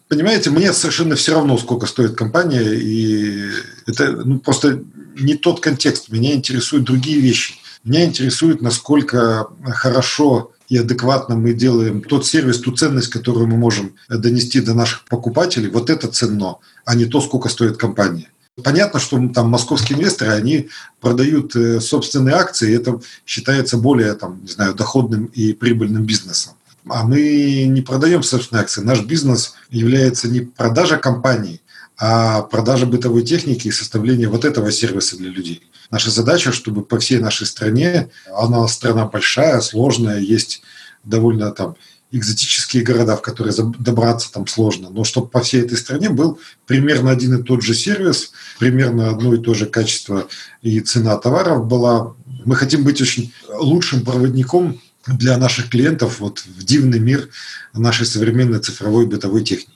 Понимаете, 0.09 0.51
мне 0.51 0.73
совершенно 0.73 1.17
все 1.17 1.35
равно, 1.35 1.59
сколько 1.59 1.87
стоит 1.87 2.15
компания, 2.15 2.75
и 2.75 3.51
это 3.87 4.13
ну, 4.13 4.39
просто 4.39 4.85
не 5.19 5.35
тот 5.35 5.61
контекст. 5.61 6.09
Меня 6.11 6.35
интересуют 6.35 6.85
другие 6.85 7.21
вещи. 7.21 7.55
Меня 7.85 8.05
интересует, 8.05 8.63
насколько 8.63 9.49
хорошо 9.65 10.53
и 10.69 10.79
адекватно 10.79 11.37
мы 11.37 11.53
делаем 11.53 12.01
тот 12.01 12.25
сервис, 12.25 12.59
ту 12.59 12.73
ценность, 12.73 13.09
которую 13.09 13.47
мы 13.47 13.57
можем 13.57 13.95
донести 14.09 14.61
до 14.61 14.73
наших 14.73 15.05
покупателей. 15.05 15.69
Вот 15.69 15.91
это 15.91 16.09
ценно, 16.09 16.57
а 16.85 16.95
не 16.95 17.05
то, 17.05 17.21
сколько 17.21 17.49
стоит 17.49 17.77
компания. 17.77 18.29
Понятно, 18.63 19.01
что 19.01 19.19
там 19.29 19.49
московские 19.49 19.99
инвесторы, 19.99 20.33
они 20.33 20.69
продают 21.01 21.57
э, 21.57 21.81
собственные 21.81 22.35
акции, 22.35 22.71
и 22.71 22.75
это 22.75 23.01
считается 23.27 23.79
более, 23.79 24.15
там, 24.15 24.41
не 24.43 24.49
знаю, 24.49 24.75
доходным 24.75 25.27
и 25.27 25.55
прибыльным 25.55 26.05
бизнесом. 26.05 26.53
А 26.89 27.05
мы 27.05 27.65
не 27.67 27.81
продаем 27.81 28.23
собственные 28.23 28.63
акции. 28.63 28.83
Наш 28.83 29.03
бизнес 29.03 29.55
является 29.71 30.29
не 30.29 30.41
продажа 30.41 30.99
компании, 30.99 31.61
а 31.99 32.43
продажа 32.43 32.87
бытовой 32.87 33.23
техники 33.23 33.69
и 33.69 33.73
составление 33.73 34.29
вот 34.29 34.45
этого 34.45 34.73
сервиса 34.73 35.17
для 35.17 35.31
людей. 35.31 35.63
Наша 35.91 36.11
задача, 36.11 36.53
чтобы 36.53 36.83
по 36.83 36.99
всей 36.99 37.19
нашей 37.19 37.47
стране, 37.47 38.11
она 38.35 38.67
страна 38.69 39.07
большая, 39.07 39.61
сложная, 39.61 40.19
есть 40.19 40.63
довольно 41.05 41.51
там 41.51 41.77
экзотические 42.13 42.83
города, 42.83 43.17
в 43.17 43.23
которые 43.23 43.55
добраться 43.79 44.31
там 44.31 44.47
сложно, 44.47 44.91
но 44.91 45.03
чтобы 45.03 45.29
по 45.29 45.41
всей 45.41 45.63
этой 45.63 45.79
стране 45.79 46.11
был 46.11 46.39
примерно 46.67 47.11
один 47.11 47.41
и 47.41 47.43
тот 47.43 47.63
же 47.63 47.75
сервис, 47.75 48.33
примерно 48.59 49.09
одно 49.09 49.35
и 49.35 49.39
то 49.39 49.55
же 49.55 49.67
качество 49.67 50.29
и 50.61 50.81
цена 50.81 51.17
товаров 51.17 51.67
была. 51.67 52.15
Мы 52.45 52.55
хотим 52.55 52.85
быть 52.85 53.01
очень 53.01 53.33
лучшим 53.49 54.05
проводником 54.05 54.81
для 55.07 55.39
наших 55.39 55.71
клиентов 55.71 56.21
вот 56.21 56.41
в 56.41 56.65
дивный 56.65 57.01
мир 57.01 57.29
нашей 57.73 58.07
современной 58.07 58.61
цифровой 58.61 59.07
бытовой 59.07 59.43
техники. 59.43 59.73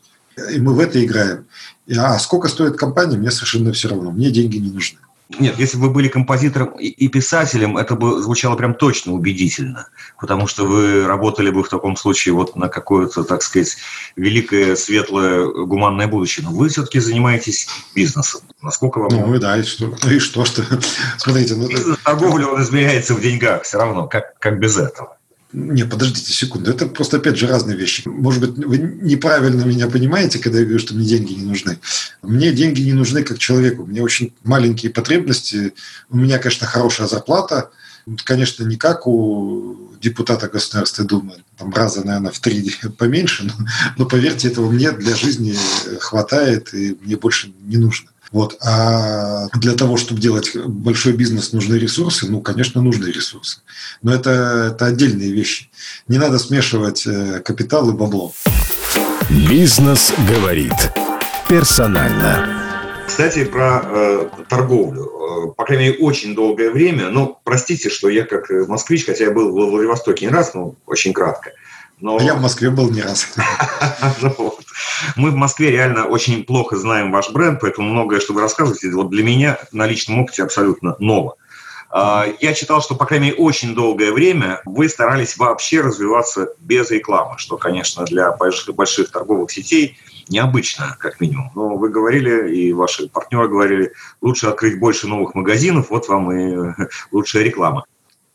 И 0.52 0.60
мы 0.60 0.74
в 0.74 0.80
это 0.80 1.04
играем. 1.04 1.46
А 1.96 2.18
сколько 2.18 2.48
стоит 2.48 2.76
компания, 2.76 3.16
мне 3.16 3.30
совершенно 3.30 3.72
все 3.72 3.88
равно. 3.88 4.10
Мне 4.10 4.30
деньги 4.30 4.56
не 4.58 4.70
нужны. 4.70 4.98
Нет, 5.40 5.58
если 5.58 5.76
бы 5.76 5.88
вы 5.88 5.94
были 5.94 6.08
композитором 6.08 6.68
и 6.78 7.08
писателем, 7.08 7.76
это 7.76 7.96
бы 7.96 8.22
звучало 8.22 8.54
прям 8.54 8.74
точно 8.74 9.12
убедительно, 9.12 9.88
потому 10.20 10.46
что 10.46 10.64
вы 10.64 11.04
работали 11.04 11.50
бы 11.50 11.64
в 11.64 11.68
таком 11.68 11.96
случае 11.96 12.34
вот 12.34 12.54
на 12.54 12.68
какое-то, 12.68 13.24
так 13.24 13.42
сказать, 13.42 13.76
великое, 14.14 14.76
светлое, 14.76 15.46
гуманное 15.46 16.06
будущее. 16.06 16.46
Но 16.46 16.52
вы 16.54 16.68
все-таки 16.68 17.00
занимаетесь 17.00 17.66
бизнесом. 17.92 18.42
Насколько 18.62 19.00
вам... 19.00 19.10
Ну, 19.10 19.38
да, 19.40 19.58
и 19.58 19.64
что? 19.64 19.92
И 20.08 20.20
что, 20.20 20.44
что? 20.44 20.62
Смотрите, 21.18 21.56
ну... 21.56 21.68
Бизнес, 21.68 21.98
торговля, 22.04 22.46
он 22.46 22.62
измеряется 22.62 23.14
в 23.14 23.20
деньгах 23.20 23.64
все 23.64 23.78
равно, 23.78 24.06
как, 24.06 24.38
как 24.38 24.60
без 24.60 24.76
этого. 24.76 25.15
Не, 25.56 25.84
подождите 25.84 26.34
секунду. 26.34 26.70
Это 26.70 26.84
просто, 26.84 27.16
опять 27.16 27.38
же, 27.38 27.46
разные 27.46 27.78
вещи. 27.78 28.02
Может 28.06 28.40
быть, 28.42 28.66
вы 28.66 28.76
неправильно 28.76 29.64
меня 29.64 29.88
понимаете, 29.88 30.38
когда 30.38 30.58
я 30.58 30.64
говорю, 30.64 30.78
что 30.78 30.94
мне 30.94 31.06
деньги 31.06 31.32
не 31.32 31.44
нужны. 31.46 31.78
Мне 32.20 32.52
деньги 32.52 32.82
не 32.82 32.92
нужны 32.92 33.22
как 33.22 33.38
человеку. 33.38 33.86
Мне 33.86 34.02
очень 34.02 34.34
маленькие 34.44 34.92
потребности. 34.92 35.72
У 36.10 36.18
меня, 36.18 36.38
конечно, 36.38 36.66
хорошая 36.66 37.06
зарплата. 37.06 37.70
Конечно, 38.24 38.64
не 38.64 38.76
как 38.76 39.06
у 39.06 39.78
депутата 39.98 40.48
Государственной 40.48 41.08
Думы, 41.08 41.36
там 41.56 41.72
раза, 41.72 42.04
наверное, 42.04 42.32
в 42.32 42.38
три 42.38 42.70
поменьше, 42.98 43.44
но, 43.44 43.54
но 43.96 44.04
поверьте, 44.04 44.48
этого 44.48 44.70
мне 44.70 44.92
для 44.92 45.16
жизни 45.16 45.56
хватает, 45.98 46.74
и 46.74 46.98
мне 47.00 47.16
больше 47.16 47.50
не 47.62 47.78
нужно. 47.78 48.10
Вот. 48.32 48.56
А 48.62 49.46
для 49.54 49.74
того, 49.74 49.96
чтобы 49.96 50.20
делать 50.20 50.56
большой 50.56 51.12
бизнес, 51.12 51.52
нужны 51.52 51.76
ресурсы? 51.76 52.26
Ну, 52.26 52.40
конечно, 52.40 52.82
нужны 52.82 53.06
ресурсы. 53.06 53.60
Но 54.02 54.12
это, 54.12 54.72
это 54.74 54.86
отдельные 54.86 55.32
вещи. 55.32 55.70
Не 56.08 56.18
надо 56.18 56.38
смешивать 56.38 57.06
э, 57.06 57.40
капитал 57.40 57.88
и 57.90 57.92
бабло. 57.92 58.32
Бизнес 59.30 60.12
говорит 60.28 60.74
персонально. 61.48 62.62
Кстати, 63.06 63.44
про 63.44 63.82
э, 63.84 64.28
торговлю. 64.48 65.04
Э, 65.04 65.52
по 65.56 65.64
крайней 65.64 65.90
мере, 65.90 65.98
очень 65.98 66.34
долгое 66.34 66.70
время, 66.70 67.10
ну, 67.10 67.38
простите, 67.44 67.88
что 67.88 68.08
я 68.08 68.24
как 68.24 68.50
москвич, 68.68 69.06
хотя 69.06 69.24
я 69.24 69.30
был 69.30 69.50
в 69.50 69.70
Владивостоке 69.70 70.26
не 70.26 70.32
раз, 70.32 70.54
но 70.54 70.74
очень 70.86 71.12
кратко. 71.12 71.52
Но... 72.00 72.18
А 72.18 72.22
я 72.22 72.34
в 72.34 72.42
Москве 72.42 72.70
был 72.70 72.90
не 72.90 73.02
раз. 73.02 73.26
Мы 75.16 75.30
в 75.30 75.34
Москве 75.34 75.70
реально 75.70 76.06
очень 76.06 76.44
плохо 76.44 76.76
знаем 76.76 77.10
ваш 77.10 77.30
бренд, 77.30 77.60
поэтому 77.60 77.88
многое, 77.88 78.20
что 78.20 78.34
вы 78.34 78.40
рассказываете, 78.40 78.90
вот 78.90 79.10
для 79.10 79.22
меня 79.24 79.58
на 79.72 79.86
личном 79.86 80.20
опыте 80.20 80.42
абсолютно 80.42 80.96
ново. 80.98 81.36
А, 81.90 82.26
я 82.40 82.52
читал, 82.52 82.82
что, 82.82 82.94
по 82.94 83.06
крайней 83.06 83.26
мере, 83.26 83.38
очень 83.38 83.74
долгое 83.74 84.12
время 84.12 84.60
вы 84.64 84.88
старались 84.88 85.36
вообще 85.36 85.80
развиваться 85.80 86.50
без 86.58 86.90
рекламы, 86.90 87.38
что, 87.38 87.56
конечно, 87.56 88.04
для 88.04 88.32
больших, 88.32 88.74
больших 88.74 89.10
торговых 89.10 89.50
сетей 89.50 89.96
необычно, 90.28 90.96
как 90.98 91.20
минимум. 91.20 91.50
Но 91.54 91.76
вы 91.76 91.88
говорили, 91.88 92.54
и 92.54 92.72
ваши 92.72 93.08
партнеры 93.08 93.48
говорили, 93.48 93.92
лучше 94.20 94.48
открыть 94.48 94.78
больше 94.78 95.06
новых 95.06 95.34
магазинов, 95.34 95.90
вот 95.90 96.08
вам 96.08 96.32
и 96.32 96.74
лучшая 97.12 97.44
реклама. 97.44 97.84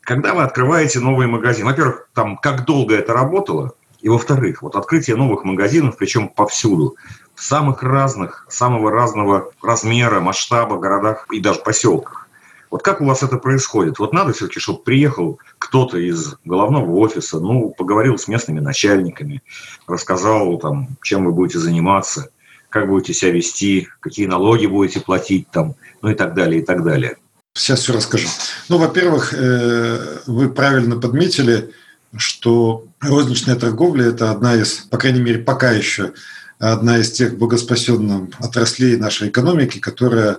Когда 0.02 0.34
вы 0.34 0.42
открываете 0.42 1.00
новый 1.00 1.26
магазин, 1.26 1.64
во-первых, 1.64 2.08
там, 2.12 2.36
как 2.36 2.64
долго 2.64 2.94
это 2.94 3.12
работало, 3.12 3.72
и 4.00 4.08
во-вторых, 4.08 4.62
вот 4.62 4.74
открытие 4.74 5.16
новых 5.16 5.44
магазинов, 5.44 5.96
причем 5.96 6.28
повсюду, 6.28 6.96
в 7.36 7.42
самых 7.42 7.82
разных, 7.82 8.44
самого 8.48 8.90
разного 8.90 9.52
размера, 9.62 10.20
масштаба 10.20 10.76
городах 10.76 11.26
и 11.30 11.40
даже 11.40 11.60
поселках. 11.60 12.28
Вот 12.70 12.82
как 12.82 13.00
у 13.00 13.04
вас 13.04 13.22
это 13.22 13.36
происходит? 13.36 13.98
Вот 13.98 14.12
надо 14.12 14.32
все-таки, 14.32 14.58
чтобы 14.58 14.82
приехал 14.82 15.38
кто-то 15.58 15.98
из 15.98 16.36
головного 16.44 16.90
офиса, 16.96 17.38
ну, 17.38 17.70
поговорил 17.70 18.18
с 18.18 18.26
местными 18.26 18.60
начальниками, 18.60 19.42
рассказал, 19.86 20.58
там, 20.58 20.88
чем 21.02 21.26
вы 21.26 21.32
будете 21.32 21.58
заниматься, 21.58 22.30
как 22.70 22.88
будете 22.88 23.12
себя 23.12 23.30
вести, 23.30 23.88
какие 24.00 24.26
налоги 24.26 24.66
будете 24.66 25.00
платить, 25.00 25.48
там, 25.50 25.74
ну 26.00 26.10
и 26.10 26.14
так 26.14 26.34
далее, 26.34 26.62
и 26.62 26.64
так 26.64 26.82
далее. 26.82 27.18
Сейчас 27.54 27.80
все 27.80 27.92
расскажу. 27.92 28.28
Ну, 28.68 28.78
во-первых, 28.78 29.34
э, 29.34 30.20
вы 30.26 30.50
правильно 30.50 30.98
подметили, 30.98 31.72
что 32.16 32.86
розничная 33.00 33.56
торговля– 33.56 34.06
это 34.08 34.30
одна 34.30 34.54
из, 34.56 34.86
по 34.90 34.96
крайней 34.96 35.20
мере, 35.20 35.38
пока 35.38 35.70
еще 35.70 36.12
одна 36.58 36.98
из 36.98 37.10
тех 37.10 37.36
богоспасенных 37.36 38.30
отраслей 38.38 38.96
нашей 38.96 39.28
экономики, 39.28 39.78
которая, 39.78 40.38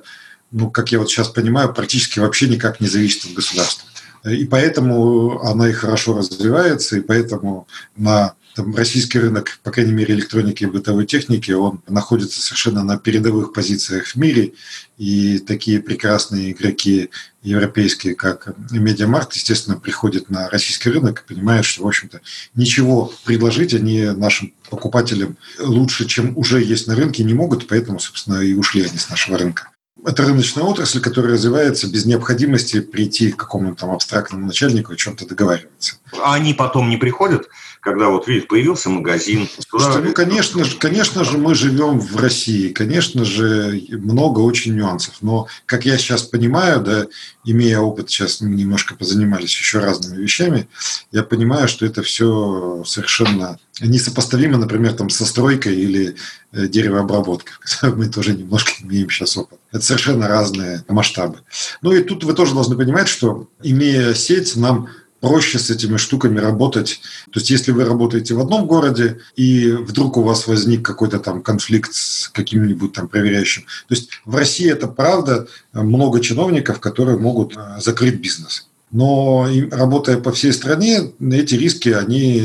ну, 0.52 0.72
как 0.72 0.92
я 0.92 1.00
вот 1.00 1.10
сейчас 1.10 1.30
понимаю, 1.30 1.74
практически 1.74 2.20
вообще 2.20 2.48
никак 2.48 2.80
не 2.80 2.88
зависит 2.88 3.26
от 3.26 3.34
государства. 3.34 3.88
И 4.26 4.46
поэтому 4.46 5.42
она 5.44 5.70
и 5.70 5.74
хорошо 5.74 6.18
развивается, 6.18 6.98
и 6.98 7.02
поэтому 7.02 7.68
на 7.96 8.34
там, 8.56 8.76
российский 8.76 9.20
рынок, 9.20 9.60
по 9.64 9.72
крайней 9.72 9.94
мере, 9.94 10.14
электроники 10.14 10.64
и 10.64 10.68
бытовой 10.68 11.06
техники, 11.06 11.52
он 11.52 11.82
находится 11.88 12.42
совершенно 12.42 12.84
на 12.84 12.98
передовых 12.98 13.54
позициях 13.54 14.08
в 14.08 14.16
мире. 14.16 14.54
И 14.98 15.40
такие 15.40 15.82
прекрасные 15.82 16.52
игроки 16.52 17.10
европейские, 17.42 18.16
как 18.16 18.54
MediaMarkt, 18.72 19.34
естественно, 19.34 19.78
приходят 19.78 20.30
на 20.30 20.50
российский 20.50 20.90
рынок 20.90 21.22
и 21.22 21.34
понимают, 21.34 21.66
что, 21.66 21.84
в 21.84 21.88
общем-то, 21.88 22.22
ничего 22.56 23.12
предложить 23.26 23.74
они 23.74 24.04
нашим 24.04 24.54
покупателям 24.70 25.38
лучше, 25.60 26.06
чем 26.06 26.38
уже 26.38 26.64
есть 26.64 26.88
на 26.88 26.96
рынке, 26.96 27.24
не 27.24 27.34
могут, 27.34 27.68
поэтому, 27.68 28.00
собственно, 28.00 28.42
и 28.42 28.54
ушли 28.54 28.84
они 28.84 28.98
с 28.98 29.10
нашего 29.10 29.38
рынка. 29.38 29.70
Это 30.06 30.24
рыночная 30.24 30.64
отрасль, 30.64 31.00
которая 31.00 31.34
развивается 31.34 31.88
без 31.88 32.06
необходимости 32.06 32.82
прийти 32.82 33.32
к 33.32 33.38
какому-то 33.38 33.82
там 33.82 33.92
абстрактному 33.92 34.46
начальнику 34.46 34.94
и 34.94 34.98
чем-то 34.98 35.26
договариваться. 35.26 35.96
А 36.22 36.34
они 36.34 36.54
потом 36.54 36.90
не 36.90 36.98
приходят 36.98 37.48
когда 37.84 38.08
вот, 38.08 38.28
видите, 38.28 38.48
появился 38.48 38.90
магазин. 38.90 39.48
Слушайте, 39.68 40.00
ну, 40.00 40.14
конечно 40.14 40.64
же, 40.64 40.78
конечно 40.78 41.26
же, 41.26 41.38
мы 41.38 41.54
живем 41.54 42.00
в 42.00 42.16
России, 42.16 42.70
конечно 42.70 43.26
же, 43.26 43.84
много 43.90 44.40
очень 44.40 44.74
нюансов. 44.74 45.16
Но, 45.20 45.48
как 45.66 45.86
я 45.86 45.98
сейчас 45.98 46.24
понимаю, 46.24 46.80
да, 46.80 47.08
имея 47.44 47.80
опыт, 47.80 48.10
сейчас 48.10 48.40
мы 48.40 48.52
немножко 48.52 48.96
позанимались 48.96 49.54
еще 49.54 49.80
разными 49.80 50.22
вещами, 50.22 50.70
я 51.12 51.24
понимаю, 51.24 51.68
что 51.68 51.86
это 51.86 52.04
все 52.04 52.84
совершенно 52.86 53.60
несопоставимо, 53.82 54.58
например, 54.58 54.94
там, 54.94 55.10
со 55.10 55.26
стройкой 55.26 55.76
или 55.76 56.16
э, 56.54 56.68
деревообработкой. 56.68 57.54
Мы 57.96 58.08
тоже 58.08 58.34
немножко 58.34 58.72
имеем 58.82 59.10
сейчас 59.10 59.36
опыт. 59.36 59.60
Это 59.72 59.84
совершенно 59.84 60.28
разные 60.28 60.86
масштабы. 60.88 61.40
Ну 61.82 61.92
и 61.92 62.04
тут 62.04 62.24
вы 62.24 62.34
тоже 62.34 62.54
должны 62.54 62.78
понимать, 62.78 63.08
что 63.08 63.48
имея 63.62 64.14
сеть, 64.14 64.56
нам 64.56 64.90
проще 65.24 65.58
с 65.58 65.70
этими 65.70 65.96
штуками 65.96 66.38
работать. 66.38 67.00
То 67.32 67.40
есть, 67.40 67.50
если 67.50 67.72
вы 67.72 67.86
работаете 67.86 68.34
в 68.34 68.42
одном 68.42 68.68
городе, 68.68 69.20
и 69.38 69.72
вдруг 69.72 70.18
у 70.18 70.22
вас 70.22 70.48
возник 70.48 70.86
какой-то 70.86 71.18
там 71.18 71.42
конфликт 71.42 71.94
с 71.94 72.28
каким-нибудь 72.28 72.92
там 72.92 73.08
проверяющим. 73.08 73.62
То 73.88 73.96
есть, 73.96 74.10
в 74.26 74.36
России 74.36 74.70
это 74.70 74.88
правда 74.88 75.48
много 75.72 76.20
чиновников, 76.20 76.82
которые 76.82 77.18
могут 77.18 77.56
э, 77.56 77.80
закрыть 77.80 78.20
бизнес. 78.20 78.68
Но 78.92 79.48
работая 79.72 80.18
по 80.18 80.34
всей 80.34 80.52
стране, 80.52 81.14
эти 81.22 81.56
риски, 81.56 81.88
они 81.88 82.44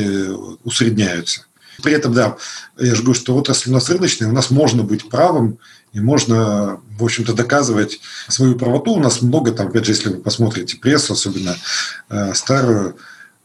усредняются. 0.62 1.46
При 1.82 1.94
этом, 1.94 2.14
да, 2.14 2.36
я 2.78 2.94
же 2.94 3.02
говорю, 3.02 3.20
что 3.20 3.36
отрасль 3.36 3.70
у 3.70 3.72
нас 3.72 3.90
рыночная, 3.90 4.28
у 4.28 4.32
нас 4.32 4.50
можно 4.50 4.84
быть 4.84 5.08
правым, 5.08 5.58
и 5.92 6.00
можно, 6.00 6.80
в 6.98 7.04
общем-то, 7.04 7.32
доказывать 7.32 8.00
свою 8.28 8.56
правоту. 8.56 8.92
У 8.92 9.00
нас 9.00 9.22
много, 9.22 9.52
там, 9.52 9.68
опять 9.68 9.84
же, 9.84 9.92
если 9.92 10.10
вы 10.10 10.18
посмотрите 10.18 10.76
прессу, 10.76 11.14
особенно 11.14 11.56
э, 12.10 12.34
старую, 12.34 12.96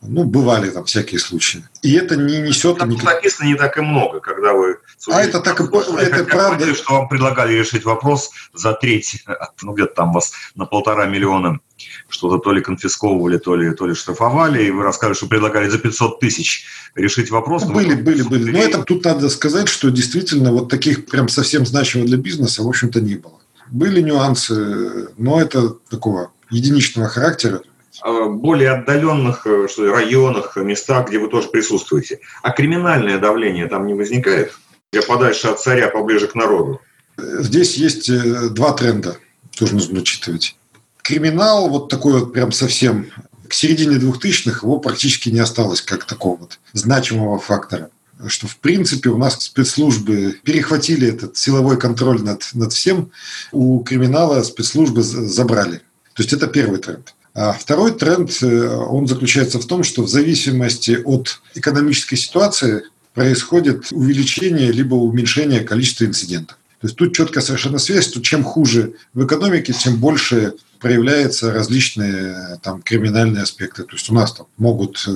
ну, 0.01 0.25
бывали 0.25 0.69
там 0.69 0.83
всякие 0.85 1.19
случаи. 1.19 1.63
И 1.81 1.93
это 1.93 2.15
не 2.15 2.41
несет... 2.41 2.77
Там 2.77 2.89
никак... 2.89 3.15
написано 3.15 3.47
не 3.47 3.55
так 3.55 3.77
и 3.77 3.81
много, 3.81 4.19
когда 4.19 4.53
вы... 4.53 4.77
А 5.09 5.21
это 5.21 5.39
так 5.39 5.61
и... 5.61 5.63
Это 5.63 6.23
правда... 6.29 6.57
Поняли, 6.57 6.75
что 6.75 6.93
вам 6.93 7.07
предлагали 7.07 7.53
решить 7.53 7.85
вопрос 7.85 8.31
за 8.53 8.73
треть, 8.73 9.23
ну, 9.61 9.73
где-то 9.73 9.93
там 9.93 10.11
вас 10.11 10.33
на 10.55 10.65
полтора 10.65 11.05
миллиона 11.05 11.59
что-то 12.07 12.37
то 12.37 12.51
ли 12.51 12.61
конфисковывали, 12.61 13.37
то 13.37 13.55
ли, 13.55 13.73
то 13.73 13.87
ли 13.87 13.93
штрафовали, 13.93 14.63
и 14.63 14.71
вы 14.71 14.83
рассказывали, 14.83 15.17
что 15.17 15.27
предлагали 15.27 15.69
за 15.69 15.79
500 15.79 16.19
тысяч 16.19 16.65
решить 16.95 17.31
вопрос. 17.31 17.65
Ну, 17.65 17.73
были, 17.73 17.95
были, 17.95 18.21
были. 18.21 18.51
Но 18.51 18.59
это 18.59 18.83
тут 18.83 19.05
надо 19.05 19.29
сказать, 19.29 19.67
что 19.67 19.89
действительно 19.89 20.51
вот 20.51 20.69
таких 20.69 21.05
прям 21.05 21.27
совсем 21.27 21.65
значимых 21.65 22.07
для 22.07 22.17
бизнеса, 22.17 22.63
в 22.63 22.67
общем-то, 22.67 23.01
не 23.01 23.15
было. 23.15 23.39
Были 23.71 24.01
нюансы, 24.01 25.09
но 25.17 25.41
это 25.41 25.69
такого 25.89 26.31
единичного 26.49 27.07
характера. 27.07 27.61
А, 28.01 28.27
более 28.27 28.71
отдаленных 28.71 29.47
э, 29.47 29.67
что 29.69 29.85
ли, 29.85 29.91
районах, 29.91 30.55
местах, 30.57 31.07
где 31.07 31.19
вы 31.19 31.29
тоже 31.29 31.47
присутствуете. 31.47 32.19
А 32.41 32.51
криминальное 32.51 33.17
давление 33.17 33.67
там 33.67 33.87
не 33.87 33.93
возникает? 33.93 34.53
Где 34.91 35.01
подальше 35.01 35.47
от 35.47 35.59
царя, 35.59 35.89
поближе 35.89 36.27
к 36.27 36.35
народу? 36.35 36.81
Здесь 37.17 37.75
есть 37.75 38.09
э, 38.09 38.49
два 38.49 38.73
тренда, 38.73 39.17
тоже 39.57 39.75
нужно 39.75 39.99
учитывать 39.99 40.55
криминал 41.03 41.69
вот 41.69 41.89
такой 41.89 42.13
вот 42.13 42.33
прям 42.33 42.51
совсем 42.51 43.11
к 43.47 43.53
середине 43.53 43.97
2000-х 43.97 44.61
его 44.63 44.79
практически 44.79 45.29
не 45.29 45.39
осталось 45.39 45.81
как 45.81 46.05
такого 46.05 46.37
вот 46.37 46.59
значимого 46.73 47.37
фактора 47.37 47.89
что 48.27 48.47
в 48.47 48.57
принципе 48.57 49.09
у 49.09 49.17
нас 49.17 49.43
спецслужбы 49.43 50.39
перехватили 50.43 51.07
этот 51.07 51.37
силовой 51.37 51.77
контроль 51.77 52.21
над, 52.21 52.49
над 52.53 52.71
всем, 52.73 53.11
у 53.51 53.79
криминала 53.79 54.41
спецслужбы 54.43 55.03
забрали. 55.03 55.81
То 56.13 56.23
есть 56.23 56.31
это 56.33 56.47
первый 56.47 56.79
тренд. 56.79 57.13
А 57.33 57.53
второй 57.53 57.91
тренд, 57.91 58.31
э, 58.41 58.67
он 58.67 59.07
заключается 59.07 59.59
в 59.59 59.65
том, 59.65 59.83
что 59.83 60.03
в 60.03 60.09
зависимости 60.09 60.99
от 61.03 61.41
экономической 61.55 62.15
ситуации 62.15 62.83
происходит 63.13 63.91
увеличение 63.91 64.71
либо 64.71 64.95
уменьшение 64.95 65.61
количества 65.61 66.05
инцидентов. 66.05 66.57
То 66.79 66.87
есть 66.87 66.97
тут 66.97 67.15
четкая 67.15 67.43
совершенно 67.43 67.79
связь, 67.79 68.05
что 68.05 68.21
чем 68.21 68.43
хуже 68.43 68.93
в 69.13 69.25
экономике, 69.25 69.73
тем 69.73 69.97
больше 69.97 70.53
проявляются 70.83 71.53
различные 71.53 72.59
там 72.61 72.81
криминальные 72.81 73.43
аспекты. 73.43 73.83
То 73.83 73.93
есть 73.93 74.09
у 74.09 74.13
нас 74.13 74.33
там 74.33 74.47
могут 74.57 75.01
э, 75.07 75.11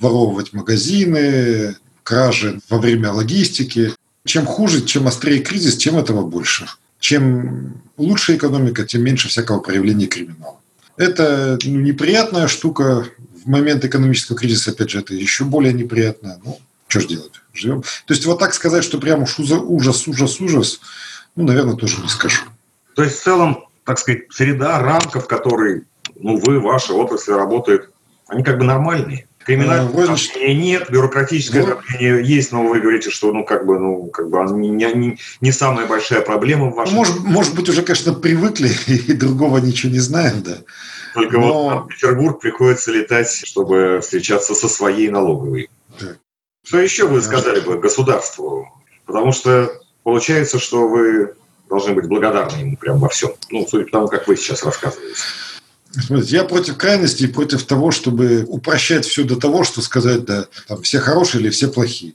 воровывать 0.00 0.52
магазины, 0.52 1.76
кражи 2.02 2.60
во 2.68 2.78
время 2.78 3.12
логистики. 3.12 3.92
Чем 4.24 4.46
хуже, 4.46 4.84
чем 4.84 5.06
острее 5.06 5.38
кризис, 5.38 5.76
тем 5.76 5.96
этого 5.96 6.26
больше. 6.26 6.66
Чем 6.98 7.80
лучше 7.96 8.34
экономика, 8.34 8.84
тем 8.84 9.02
меньше 9.04 9.28
всякого 9.28 9.60
проявления 9.60 10.06
криминала. 10.06 10.58
Это 10.96 11.56
ну, 11.64 11.78
неприятная 11.78 12.48
штука. 12.48 13.06
В 13.44 13.48
момент 13.48 13.84
экономического 13.84 14.36
кризиса, 14.36 14.72
опять 14.72 14.90
же, 14.90 14.98
это 14.98 15.14
еще 15.14 15.44
более 15.44 15.72
неприятно. 15.72 16.40
Ну, 16.44 16.58
что 16.88 17.00
ж 17.00 17.06
делать? 17.06 17.32
Живем. 17.54 17.82
То 17.82 18.14
есть 18.14 18.26
вот 18.26 18.40
так 18.40 18.54
сказать, 18.54 18.82
что 18.82 18.98
прям 18.98 19.22
уж 19.22 19.38
ужас, 19.38 20.08
ужас, 20.08 20.40
ужас, 20.40 20.80
ну, 21.36 21.44
наверное, 21.44 21.76
тоже 21.76 22.00
не 22.02 22.08
скажу. 22.08 22.42
То 22.96 23.04
есть 23.04 23.20
в 23.20 23.22
целом 23.22 23.64
так 23.84 23.98
сказать, 23.98 24.22
среда, 24.30 24.80
рамка, 24.80 25.20
в 25.20 25.28
которой 25.28 25.84
ну, 26.16 26.36
вы, 26.36 26.60
ваша 26.60 26.94
отрасль 26.94 27.32
работает, 27.32 27.90
они 28.28 28.42
как 28.42 28.58
бы 28.58 28.64
нормальные. 28.64 29.26
Криминального 29.44 30.06
ну, 30.06 30.16
нет, 30.54 30.88
бюрократическое 30.88 31.64
ну, 31.64 31.98
есть, 31.98 32.52
но 32.52 32.62
вы 32.62 32.80
говорите, 32.80 33.10
что 33.10 33.32
ну 33.32 33.44
как 33.44 33.66
бы 33.66 33.76
ну 33.78 34.06
как 34.06 34.30
бы 34.30 34.38
не, 34.52 34.68
не, 34.68 35.18
не 35.40 35.52
самая 35.52 35.86
большая 35.86 36.20
проблема 36.20 36.70
в 36.70 36.74
вашем. 36.74 36.94
Может, 36.94 37.20
может 37.24 37.54
быть 37.56 37.68
уже, 37.68 37.82
конечно, 37.82 38.12
привыкли 38.14 38.70
и 38.86 39.12
другого 39.12 39.58
ничего 39.58 39.90
не 39.92 39.98
знаем, 39.98 40.42
да. 40.44 40.58
Только 41.14 41.38
но... 41.38 41.64
вот 41.64 41.84
в 41.84 41.88
Петербург 41.88 42.40
приходится 42.40 42.92
летать, 42.92 43.42
чтобы 43.44 43.98
встречаться 44.00 44.54
со 44.54 44.68
своей 44.68 45.08
налоговой. 45.08 45.68
Да. 46.00 46.14
Что 46.64 46.78
еще 46.78 47.08
вы 47.08 47.20
сказали 47.20 47.60
бы 47.60 47.78
государству? 47.78 48.68
Потому 49.06 49.32
что 49.32 49.72
получается, 50.04 50.60
что 50.60 50.86
вы 50.86 51.34
должны 51.72 51.94
быть 51.94 52.06
благодарны 52.06 52.60
ему 52.60 52.76
прям 52.76 52.98
во 52.98 53.08
всем. 53.08 53.30
Ну, 53.50 53.66
судя 53.68 53.84
по 53.86 53.90
тому, 53.92 54.08
как 54.08 54.28
вы 54.28 54.36
сейчас 54.36 54.62
рассказываете. 54.62 55.16
Смотрите, 55.90 56.36
я 56.36 56.44
против 56.44 56.76
крайности 56.76 57.24
и 57.24 57.28
против 57.28 57.64
того, 57.64 57.90
чтобы 57.90 58.44
упрощать 58.46 59.06
все 59.06 59.24
до 59.24 59.36
того, 59.36 59.64
что 59.64 59.80
сказать, 59.80 60.24
да, 60.24 60.46
там, 60.68 60.82
все 60.82 61.00
хорошие 61.00 61.40
или 61.40 61.50
все 61.50 61.68
плохие. 61.68 62.12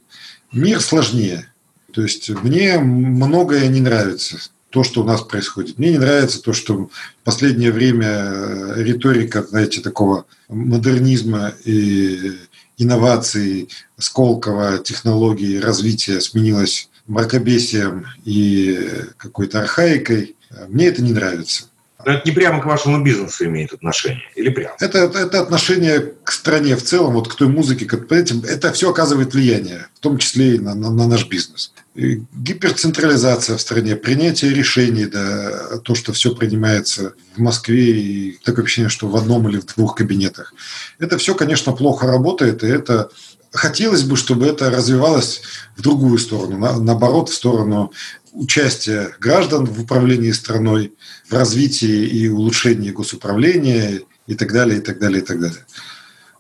Мир 0.52 0.80
сложнее. 0.80 1.52
То 1.92 2.04
есть 2.04 2.30
мне 2.30 2.78
многое 2.78 3.68
не 3.68 3.82
нравится, 3.82 4.38
то, 4.70 4.84
что 4.84 5.02
у 5.02 5.04
нас 5.04 5.22
происходит. 5.22 5.80
Мне 5.80 5.92
не 5.92 5.98
нравится 5.98 6.42
то, 6.42 6.54
что 6.54 6.74
в 6.76 6.90
последнее 7.24 7.72
время 7.72 8.08
э, 8.08 8.84
риторика, 8.84 9.44
знаете, 9.44 9.82
такого 9.82 10.26
модернизма 10.50 11.54
и 11.66 12.34
инноваций, 12.78 13.70
Сколково, 13.98 14.78
технологий, 14.78 15.60
развития 15.60 16.22
сменилась 16.22 16.90
мракобесием 17.08 18.06
и 18.26 18.90
какой-то 19.18 19.62
архаикой. 19.62 20.36
Мне 20.68 20.88
это 20.88 21.02
не 21.02 21.12
нравится. 21.12 21.66
Но 22.06 22.14
это 22.14 22.22
не 22.26 22.32
прямо 22.32 22.62
к 22.62 22.66
вашему 22.66 23.04
бизнесу 23.04 23.46
имеет 23.46 23.74
отношение, 23.74 24.24
или 24.36 24.50
прямо? 24.50 24.76
Это, 24.80 25.00
это 25.00 25.42
отношение 25.42 26.14
к 26.24 26.32
стране 26.32 26.76
в 26.76 26.84
целом, 26.84 27.14
вот 27.14 27.28
к 27.28 27.36
той 27.36 27.48
музыке, 27.48 27.86
к 27.86 28.12
этим, 28.12 28.44
это 28.46 28.72
все 28.72 28.92
оказывает 28.92 29.34
влияние, 29.34 29.88
в 29.96 30.00
том 30.00 30.18
числе 30.20 30.56
и 30.56 30.60
на, 30.60 30.76
на, 30.76 30.92
на 30.92 31.08
наш 31.08 31.28
бизнес. 31.28 31.74
И 31.96 32.22
гиперцентрализация 32.34 33.58
в 33.58 33.62
стране, 33.62 33.96
принятие 33.96 34.54
решений, 34.54 35.08
да, 35.08 35.80
то, 35.84 35.96
что 35.96 36.14
все 36.14 36.36
принимается 36.36 37.14
в 37.36 37.40
Москве, 37.40 38.00
и 38.00 38.40
такое 38.44 38.66
ощущение, 38.66 38.90
что 38.90 39.08
в 39.08 39.16
одном 39.16 39.50
или 39.50 39.58
в 39.60 39.66
двух 39.66 39.96
кабинетах. 39.96 40.54
Это 41.00 41.18
все, 41.18 41.34
конечно, 41.34 41.74
плохо 41.74 42.06
работает, 42.06 42.64
и 42.64 42.68
это 42.68 43.10
хотелось 43.58 44.04
бы, 44.04 44.16
чтобы 44.16 44.46
это 44.46 44.70
развивалось 44.70 45.42
в 45.76 45.82
другую 45.82 46.18
сторону, 46.18 46.58
на, 46.58 46.80
наоборот, 46.80 47.30
в 47.30 47.34
сторону 47.34 47.92
участия 48.32 49.16
граждан 49.20 49.66
в 49.66 49.82
управлении 49.82 50.32
страной, 50.32 50.94
в 51.28 51.34
развитии 51.34 52.06
и 52.06 52.30
улучшении 52.30 52.92
госуправления 52.92 54.02
и 54.28 54.36
так 54.36 54.54
далее, 54.54 54.78
и 54.78 54.82
так 54.82 55.00
далее, 55.00 55.22
и 55.22 55.26
так 55.26 55.40
далее. 55.40 55.66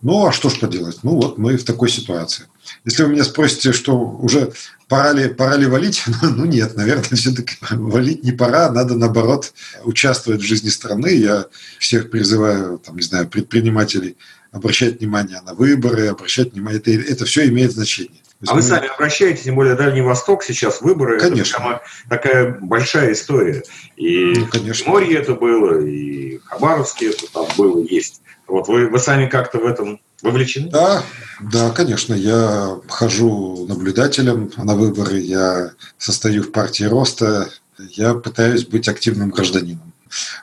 Ну, 0.01 0.27
а 0.27 0.31
что 0.31 0.49
ж 0.49 0.59
поделать? 0.59 0.99
Ну, 1.01 1.15
вот 1.15 1.39
мы 1.39 1.57
в 1.57 1.63
такой 1.63 1.89
ситуации. 1.89 2.45
Если 2.85 3.01
вы 3.01 3.09
меня 3.09 3.23
спросите, 3.23 3.73
что 3.73 3.97
уже 3.97 4.53
пора 4.87 5.13
ли, 5.13 5.27
пора 5.27 5.57
ли 5.57 5.65
валить, 5.65 6.03
ну, 6.21 6.45
нет, 6.45 6.75
наверное, 6.75 7.17
все-таки 7.17 7.55
валить 7.71 8.23
не 8.23 8.31
пора, 8.31 8.71
надо, 8.71 8.95
наоборот, 8.95 9.53
участвовать 9.83 10.41
в 10.41 10.45
жизни 10.45 10.69
страны. 10.69 11.09
Я 11.09 11.47
всех 11.79 12.11
призываю, 12.11 12.77
там, 12.77 12.97
не 12.97 13.03
знаю, 13.03 13.27
предпринимателей 13.27 14.17
обращать 14.57 14.99
внимание 14.99 15.41
на 15.41 15.53
выборы, 15.53 16.07
обращать 16.07 16.53
внимание, 16.53 16.79
это, 16.79 16.91
это 16.91 17.25
все 17.25 17.47
имеет 17.47 17.71
значение. 17.71 18.21
А 18.45 18.53
вы 18.53 18.61
сами 18.61 18.87
обращаетесь, 18.87 19.43
тем 19.43 19.55
более 19.55 19.75
Дальний 19.75 20.01
Восток 20.01 20.43
сейчас, 20.43 20.81
выборы, 20.81 21.19
конечно. 21.19 21.57
это 21.57 21.81
такая 22.07 22.57
большая 22.61 23.13
история. 23.13 23.63
И 23.95 24.33
ну, 24.37 24.47
конечно. 24.47 24.85
в 24.85 24.87
Море 24.87 25.15
это 25.15 25.33
было, 25.33 25.81
и 25.83 26.37
в 26.37 26.43
Хабаровске 26.45 27.09
это 27.09 27.31
там 27.31 27.47
было, 27.57 27.81
есть. 27.83 28.21
Вот 28.47 28.67
вы, 28.67 28.89
вы 28.89 28.99
сами 28.99 29.27
как-то 29.27 29.57
в 29.57 29.65
этом 29.65 29.99
вовлечены? 30.21 30.69
Да, 30.69 31.03
да, 31.41 31.71
конечно. 31.71 32.13
Я 32.13 32.79
хожу 32.87 33.65
наблюдателем 33.67 34.51
на 34.57 34.75
выборы, 34.75 35.17
я 35.17 35.71
состою 35.97 36.43
в 36.43 36.51
партии 36.51 36.83
роста, 36.83 37.49
я 37.79 38.13
пытаюсь 38.13 38.65
быть 38.65 38.87
активным 38.87 39.31
гражданином. 39.31 39.86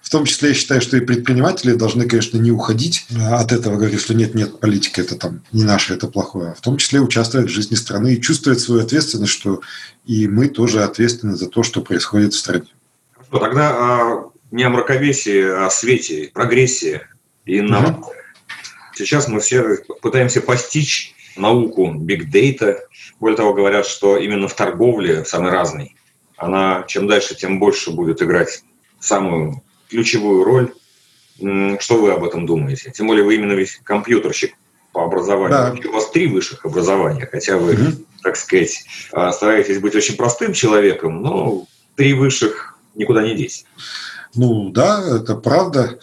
В 0.02 0.10
том 0.10 0.24
числе 0.24 0.50
я 0.50 0.54
считаю, 0.54 0.80
что 0.80 0.96
и 0.96 1.00
предприниматели 1.00 1.74
должны, 1.74 2.08
конечно, 2.08 2.38
не 2.38 2.50
уходить 2.50 3.06
от 3.18 3.52
этого, 3.52 3.76
говорить, 3.76 4.00
что 4.00 4.14
нет, 4.14 4.34
нет, 4.34 4.60
политика 4.60 5.00
это 5.00 5.16
там 5.16 5.42
не 5.52 5.64
наше, 5.64 5.94
это 5.94 6.08
плохое, 6.08 6.50
а 6.50 6.54
в 6.54 6.60
том 6.60 6.76
числе 6.76 7.00
участвовать 7.00 7.48
в 7.48 7.52
жизни 7.52 7.74
страны 7.74 8.14
и 8.14 8.20
чувствовать 8.20 8.60
свою 8.60 8.82
ответственность, 8.82 9.32
что 9.32 9.60
и 10.04 10.28
мы 10.28 10.48
тоже 10.48 10.82
ответственны 10.82 11.36
за 11.36 11.48
то, 11.48 11.62
что 11.62 11.80
происходит 11.80 12.34
в 12.34 12.38
стране. 12.38 12.66
Хорошо, 13.12 13.38
тогда 13.38 13.70
а, 13.70 14.24
не 14.50 14.62
о 14.62 14.70
мракобесии, 14.70 15.42
а 15.42 15.66
о 15.66 15.70
свете, 15.70 16.30
прогрессии 16.32 17.00
и 17.44 17.58
инновации. 17.58 17.98
Угу. 17.98 18.12
Сейчас 18.96 19.28
мы 19.28 19.40
все 19.40 19.78
пытаемся 20.00 20.40
постичь 20.40 21.14
науку 21.36 21.92
data. 21.92 22.76
Более 23.18 23.36
того, 23.36 23.54
говорят, 23.54 23.86
что 23.86 24.16
именно 24.16 24.48
в 24.48 24.54
торговле 24.54 25.24
самый 25.24 25.50
разный. 25.50 25.96
Она 26.36 26.84
чем 26.86 27.06
дальше, 27.06 27.34
тем 27.34 27.58
больше 27.58 27.90
будет 27.90 28.22
играть 28.22 28.62
самую 29.04 29.62
ключевую 29.88 30.44
роль. 30.44 30.72
Что 31.80 32.00
вы 32.00 32.12
об 32.12 32.24
этом 32.24 32.46
думаете? 32.46 32.92
Тем 32.94 33.08
более 33.08 33.24
вы 33.24 33.34
именно 33.34 33.52
ведь 33.52 33.80
компьютерщик 33.84 34.54
по 34.92 35.04
образованию. 35.04 35.82
Да. 35.82 35.88
У 35.88 35.92
вас 35.92 36.10
три 36.10 36.28
высших 36.28 36.64
образования, 36.64 37.28
хотя 37.30 37.58
вы, 37.58 37.74
угу. 37.74 37.92
так 38.22 38.36
сказать, 38.36 38.84
а, 39.12 39.32
стараетесь 39.32 39.80
быть 39.80 39.96
очень 39.96 40.16
простым 40.16 40.52
человеком, 40.52 41.20
но 41.20 41.66
три 41.96 42.14
высших 42.14 42.78
никуда 42.94 43.22
не 43.22 43.34
деть. 43.34 43.66
Ну 44.34 44.70
да, 44.70 45.02
это 45.16 45.34
правда. 45.34 45.98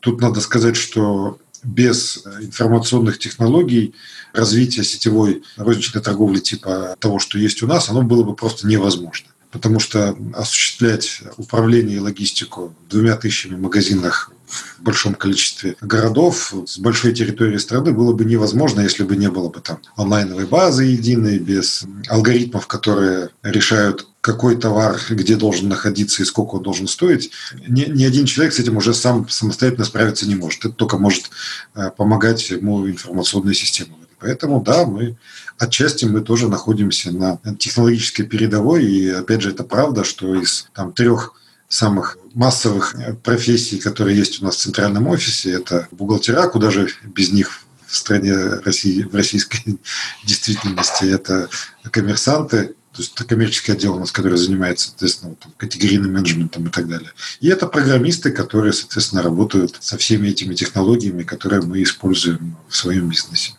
Тут 0.00 0.20
надо 0.20 0.40
сказать, 0.40 0.76
что 0.76 1.38
без 1.64 2.24
информационных 2.40 3.18
технологий 3.18 3.94
развитие 4.32 4.84
сетевой 4.84 5.42
розничной 5.56 6.00
торговли 6.00 6.38
типа 6.38 6.96
того, 7.00 7.18
что 7.18 7.38
есть 7.38 7.62
у 7.64 7.66
нас, 7.66 7.88
оно 7.88 8.02
было 8.02 8.22
бы 8.22 8.36
просто 8.36 8.68
невозможно. 8.68 9.28
Потому 9.50 9.80
что 9.80 10.16
осуществлять 10.34 11.22
управление 11.36 11.96
и 11.96 12.00
логистику 12.00 12.74
двумя 12.88 13.16
тысячами 13.16 13.56
магазинах 13.56 14.30
в 14.48 14.82
большом 14.82 15.14
количестве 15.14 15.76
городов 15.80 16.54
с 16.66 16.78
большой 16.78 17.12
территорией 17.12 17.58
страны 17.58 17.92
было 17.92 18.12
бы 18.12 18.24
невозможно, 18.24 18.80
если 18.80 19.02
бы 19.02 19.16
не 19.16 19.30
было 19.30 19.48
бы 19.48 19.60
там 19.60 19.78
онлайновой 19.96 20.46
базы 20.46 20.84
единой, 20.84 21.38
без 21.38 21.84
алгоритмов, 22.08 22.66
которые 22.66 23.30
решают 23.42 24.06
какой 24.20 24.56
товар 24.56 24.98
где 25.10 25.36
должен 25.36 25.68
находиться 25.68 26.22
и 26.22 26.26
сколько 26.26 26.56
он 26.56 26.62
должен 26.62 26.88
стоить, 26.88 27.30
ни, 27.66 27.84
ни 27.84 28.04
один 28.04 28.26
человек 28.26 28.52
с 28.54 28.58
этим 28.58 28.76
уже 28.76 28.94
сам 28.94 29.28
самостоятельно 29.28 29.84
справиться 29.84 30.26
не 30.28 30.34
может. 30.34 30.64
Это 30.64 30.74
только 30.74 30.98
может 30.98 31.30
э, 31.74 31.90
помогать 31.96 32.50
ему 32.50 32.88
информационная 32.88 33.54
система. 33.54 33.96
Поэтому, 34.20 34.60
да, 34.60 34.84
мы 34.84 35.16
отчасти 35.58 36.04
мы 36.04 36.20
тоже 36.20 36.48
находимся 36.48 37.10
на 37.10 37.38
технологической 37.58 38.26
передовой. 38.26 38.84
И, 38.84 39.08
опять 39.08 39.42
же, 39.42 39.50
это 39.50 39.64
правда, 39.64 40.04
что 40.04 40.34
из 40.34 40.68
там, 40.74 40.92
трех 40.92 41.34
самых 41.68 42.18
массовых 42.34 42.94
профессий, 43.22 43.78
которые 43.78 44.16
есть 44.16 44.40
у 44.40 44.44
нас 44.44 44.56
в 44.56 44.60
центральном 44.60 45.06
офисе, 45.08 45.52
это 45.52 45.88
бухгалтера, 45.90 46.48
куда 46.48 46.70
же 46.70 46.88
без 47.04 47.30
них 47.32 47.60
в 47.86 47.96
стране 47.96 48.34
России, 48.34 49.02
в 49.02 49.14
российской 49.14 49.78
действительности, 50.24 51.04
это 51.04 51.48
коммерсанты, 51.90 52.74
то 52.92 53.02
есть 53.02 53.12
это 53.14 53.24
коммерческий 53.24 53.72
отдел 53.72 53.96
у 53.96 53.98
нас, 54.00 54.10
который 54.10 54.38
занимается, 54.38 54.88
соответственно, 54.88 55.30
вот, 55.30 55.54
категорийным 55.56 56.12
менеджментом 56.12 56.66
и 56.66 56.70
так 56.70 56.88
далее. 56.88 57.12
И 57.40 57.48
это 57.48 57.66
программисты, 57.66 58.30
которые, 58.30 58.72
соответственно, 58.72 59.22
работают 59.22 59.76
со 59.80 59.96
всеми 59.98 60.28
этими 60.28 60.54
технологиями, 60.54 61.22
которые 61.22 61.62
мы 61.62 61.82
используем 61.82 62.56
в 62.68 62.76
своем 62.76 63.08
бизнесе. 63.08 63.52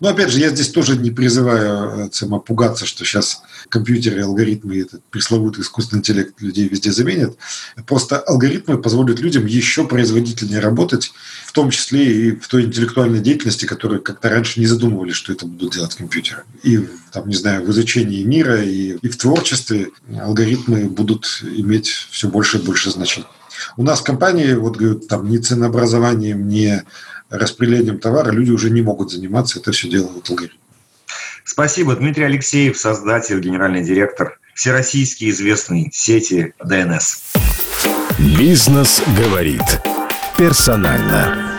Но 0.00 0.08
опять 0.08 0.30
же, 0.30 0.38
я 0.38 0.50
здесь 0.50 0.68
тоже 0.68 0.96
не 0.96 1.10
призываю 1.10 2.08
цема, 2.10 2.38
пугаться, 2.38 2.86
что 2.86 3.04
сейчас 3.04 3.42
компьютеры, 3.68 4.22
алгоритмы 4.22 4.78
этот 4.78 5.02
пресловутый 5.10 5.62
искусственный 5.62 6.00
интеллект 6.00 6.40
людей 6.40 6.68
везде 6.68 6.92
заменят. 6.92 7.36
Просто 7.86 8.18
алгоритмы 8.18 8.78
позволят 8.78 9.20
людям 9.20 9.46
еще 9.46 9.86
производительнее 9.86 10.60
работать, 10.60 11.12
в 11.46 11.52
том 11.52 11.70
числе 11.70 12.28
и 12.28 12.30
в 12.32 12.48
той 12.48 12.64
интеллектуальной 12.64 13.20
деятельности, 13.20 13.64
которую 13.64 14.02
как-то 14.02 14.28
раньше 14.28 14.60
не 14.60 14.66
задумывали, 14.66 15.12
что 15.12 15.32
это 15.32 15.46
будут 15.46 15.74
делать 15.74 15.94
компьютеры. 15.94 16.44
И 16.62 16.88
там, 17.12 17.28
не 17.28 17.34
знаю, 17.34 17.64
в 17.64 17.70
изучении 17.70 18.22
мира 18.22 18.62
и, 18.62 18.96
и 19.00 19.08
в 19.08 19.16
творчестве 19.16 19.90
алгоритмы 20.20 20.84
будут 20.84 21.42
иметь 21.42 21.88
все 22.10 22.28
больше 22.28 22.58
и 22.58 22.62
больше 22.62 22.90
значения. 22.90 23.26
У 23.76 23.82
нас 23.82 24.00
в 24.00 24.04
компании, 24.04 24.52
вот 24.54 24.76
говорю, 24.76 25.00
там 25.00 25.28
ни 25.30 25.38
ценообразованием, 25.38 26.46
ни 26.48 26.82
распределением 27.30 27.98
товара 27.98 28.30
люди 28.30 28.50
уже 28.50 28.70
не 28.70 28.82
могут 28.82 29.10
заниматься, 29.10 29.58
это 29.58 29.72
все 29.72 29.88
делают 29.88 30.28
алгоритмы. 30.28 30.58
Спасибо. 31.44 31.94
Дмитрий 31.94 32.24
Алексеев, 32.24 32.76
создатель, 32.76 33.40
генеральный 33.40 33.84
директор 33.84 34.38
всероссийской 34.54 35.30
известной 35.30 35.90
сети 35.92 36.54
ДНС. 36.64 37.22
Бизнес 38.18 39.02
говорит 39.16 39.62
персонально. 40.36 41.55